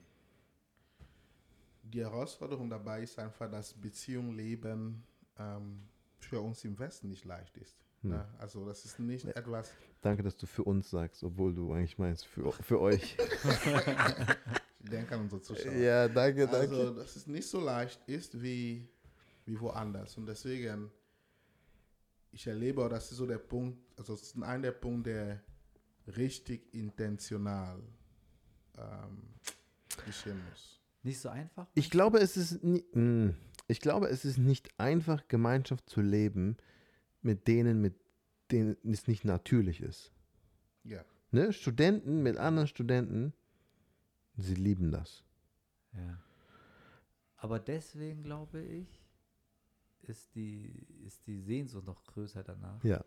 [1.82, 5.04] die Herausforderung dabei ist einfach, dass Beziehung leben
[5.38, 5.82] ähm,
[6.20, 7.76] für uns im Westen nicht leicht ist.
[8.02, 8.12] Hm.
[8.12, 8.28] Ne?
[8.38, 12.28] Also das ist nicht etwas, Danke, dass du für uns sagst, obwohl du eigentlich meinst
[12.28, 13.18] für, für euch.
[14.86, 15.74] ich denke an unsere Zuschauer.
[15.74, 18.88] ja, danke, Also, dass es nicht so leicht ist wie,
[19.46, 20.16] wie woanders.
[20.16, 20.92] Und deswegen,
[22.32, 25.42] ich erlebe, auch, das ist so der Punkt, also es ist einer der Punkte,
[26.06, 27.82] der richtig intentional
[28.78, 29.24] ähm,
[30.06, 30.80] geschehen muss.
[31.02, 31.68] Nicht so einfach?
[31.74, 33.30] Ich glaube, es ist mm,
[33.68, 36.58] ich glaube, es ist nicht einfach, Gemeinschaft zu leben
[37.24, 37.96] mit denen, mit
[38.52, 40.12] denen es nicht natürlich ist.
[40.84, 41.04] Ja.
[41.32, 41.52] Ne?
[41.54, 43.34] Studenten mit anderen Studenten,
[44.38, 45.24] sie lieben das.
[45.94, 46.22] Ja.
[47.38, 48.88] Aber deswegen glaube ich,
[50.04, 52.84] ist die, ist die Sehnsucht noch größer danach.
[52.84, 53.04] Ja.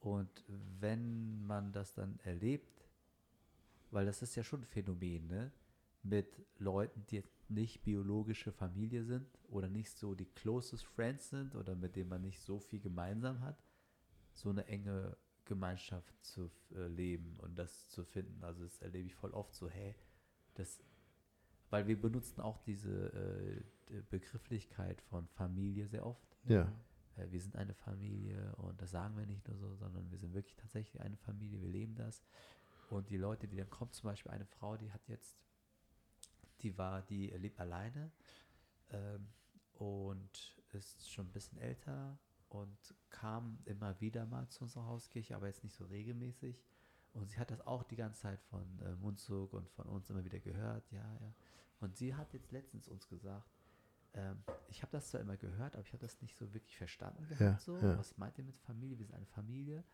[0.00, 0.44] Und
[0.80, 2.88] wenn man das dann erlebt,
[3.90, 5.52] weil das ist ja schon ein Phänomen, ne?
[6.02, 11.54] Mit Leuten, die jetzt nicht biologische Familie sind oder nicht so die closest friends sind
[11.54, 13.62] oder mit denen man nicht so viel gemeinsam hat,
[14.32, 18.42] so eine enge Gemeinschaft zu äh, leben und das zu finden.
[18.42, 19.94] Also das erlebe ich voll oft so, hey,
[20.60, 20.80] das,
[21.70, 26.70] weil wir benutzen auch diese äh, Begrifflichkeit von Familie sehr oft Ja.
[27.16, 30.32] äh, wir sind eine Familie und das sagen wir nicht nur so, sondern wir sind
[30.34, 32.22] wirklich tatsächlich eine Familie, wir leben das.
[32.88, 35.44] Und die Leute, die dann kommen, zum Beispiel eine Frau, die hat jetzt,
[36.62, 38.10] die war, die lebt alleine
[38.90, 39.28] ähm,
[39.74, 45.46] und ist schon ein bisschen älter und kam immer wieder mal zu unserer Hauskirche, aber
[45.46, 46.64] jetzt nicht so regelmäßig.
[47.12, 50.24] Und sie hat das auch die ganze Zeit von äh, Mundzug und von uns immer
[50.24, 51.34] wieder gehört, ja, ja.
[51.80, 53.50] Und sie hat jetzt letztens uns gesagt,
[54.14, 57.26] ähm, ich habe das zwar immer gehört, aber ich habe das nicht so wirklich verstanden
[57.28, 57.40] gehabt.
[57.40, 57.76] Ja, so.
[57.78, 57.98] ja.
[57.98, 58.98] Was meint ihr mit Familie?
[58.98, 59.84] Wir sind eine Familie.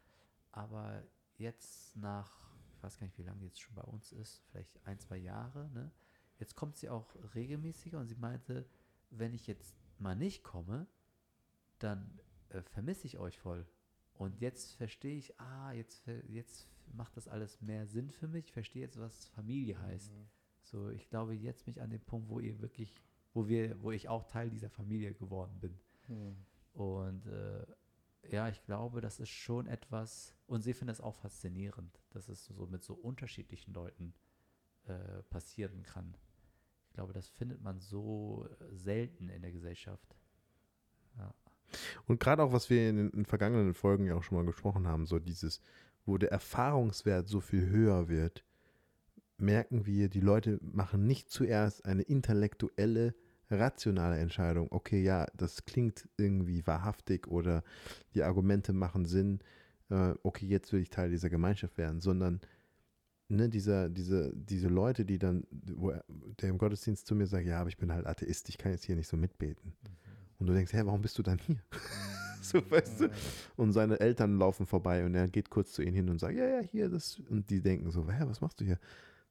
[0.52, 1.02] Aber
[1.36, 4.98] jetzt nach, ich weiß gar nicht, wie lange jetzt schon bei uns ist, vielleicht ein,
[4.98, 5.90] zwei Jahre, ne?
[6.38, 8.66] Jetzt kommt sie auch regelmäßiger und sie meinte,
[9.10, 10.86] wenn ich jetzt mal nicht komme,
[11.78, 12.18] dann
[12.50, 13.66] äh, vermisse ich euch voll.
[14.14, 18.46] Und jetzt verstehe ich, ah, jetzt, jetzt macht das alles mehr Sinn für mich.
[18.46, 20.12] Ich verstehe jetzt, was Familie heißt.
[20.62, 22.92] So, ich glaube, jetzt bin ich an dem Punkt, wo ihr wirklich,
[23.34, 25.78] wo wir, wo ich auch Teil dieser Familie geworden bin.
[26.06, 26.36] Hm.
[26.72, 27.66] Und äh,
[28.30, 32.44] ja, ich glaube, das ist schon etwas, und sie finden das auch faszinierend, dass es
[32.44, 34.14] so mit so unterschiedlichen Leuten
[34.84, 36.16] äh, passieren kann.
[36.88, 40.16] Ich glaube, das findet man so selten in der Gesellschaft.
[42.06, 44.86] Und gerade auch, was wir in den in vergangenen Folgen ja auch schon mal gesprochen
[44.86, 45.60] haben, so dieses,
[46.06, 48.44] wo der Erfahrungswert so viel höher wird,
[49.38, 53.14] merken wir, die Leute machen nicht zuerst eine intellektuelle,
[53.50, 54.68] rationale Entscheidung.
[54.70, 57.62] Okay, ja, das klingt irgendwie wahrhaftig oder
[58.14, 59.40] die Argumente machen Sinn.
[59.90, 62.40] Äh, okay, jetzt will ich Teil dieser Gemeinschaft werden, sondern
[63.28, 66.04] ne, dieser, diese, diese Leute, die dann, wo er,
[66.40, 68.84] der im Gottesdienst zu mir sagt, ja, aber ich bin halt Atheist, ich kann jetzt
[68.84, 69.74] hier nicht so mitbeten.
[70.38, 71.56] Und du denkst, hä, warum bist du dann hier?
[72.42, 73.10] so, weißt du?
[73.56, 76.46] Und seine Eltern laufen vorbei und er geht kurz zu ihnen hin und sagt, ja,
[76.46, 77.20] ja, hier, das.
[77.28, 78.78] Und die denken so, hä, was machst du hier?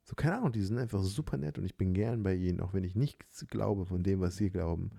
[0.03, 2.73] So, keine Ahnung, die sind einfach super nett und ich bin gern bei ihnen, auch
[2.73, 4.91] wenn ich nichts glaube von dem, was sie glauben.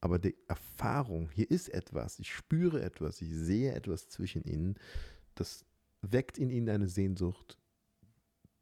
[0.00, 4.76] Aber die Erfahrung, hier ist etwas, ich spüre etwas, ich sehe etwas zwischen ihnen,
[5.34, 5.64] das
[6.02, 7.58] weckt in ihnen eine Sehnsucht,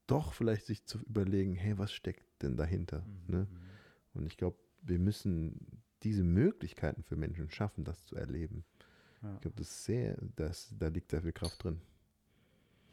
[0.07, 3.05] doch vielleicht sich zu überlegen, hey, was steckt denn dahinter?
[3.05, 3.35] Mhm.
[3.35, 3.47] Ne?
[4.15, 8.65] Und ich glaube, wir müssen diese Möglichkeiten für Menschen schaffen, das zu erleben.
[9.23, 9.35] Ja.
[9.35, 11.81] Ich glaube, das ist sehr, das, da liegt sehr viel Kraft drin.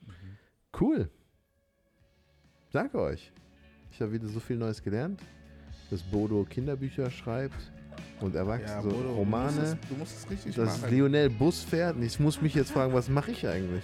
[0.06, 0.12] Mhm.
[0.80, 1.10] Cool.
[2.72, 3.32] Danke euch.
[3.92, 5.22] Ich habe wieder so viel Neues gelernt,
[5.90, 7.72] dass Bodo Kinderbücher schreibt
[8.22, 9.62] und Erwachsene, Ja, so Bodo, Du musst, Romane.
[9.62, 10.94] es, du musst es richtig Dass machen.
[10.96, 11.96] Lionel Bus fährt.
[11.96, 13.84] Und Ich muss mich jetzt fragen, was mache ich eigentlich?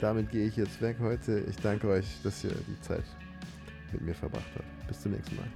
[0.00, 1.40] Damit gehe ich jetzt weg heute.
[1.50, 3.02] Ich danke euch, dass ihr die Zeit
[3.92, 4.86] mit mir verbracht habt.
[4.86, 5.48] Bis zum nächsten Mal.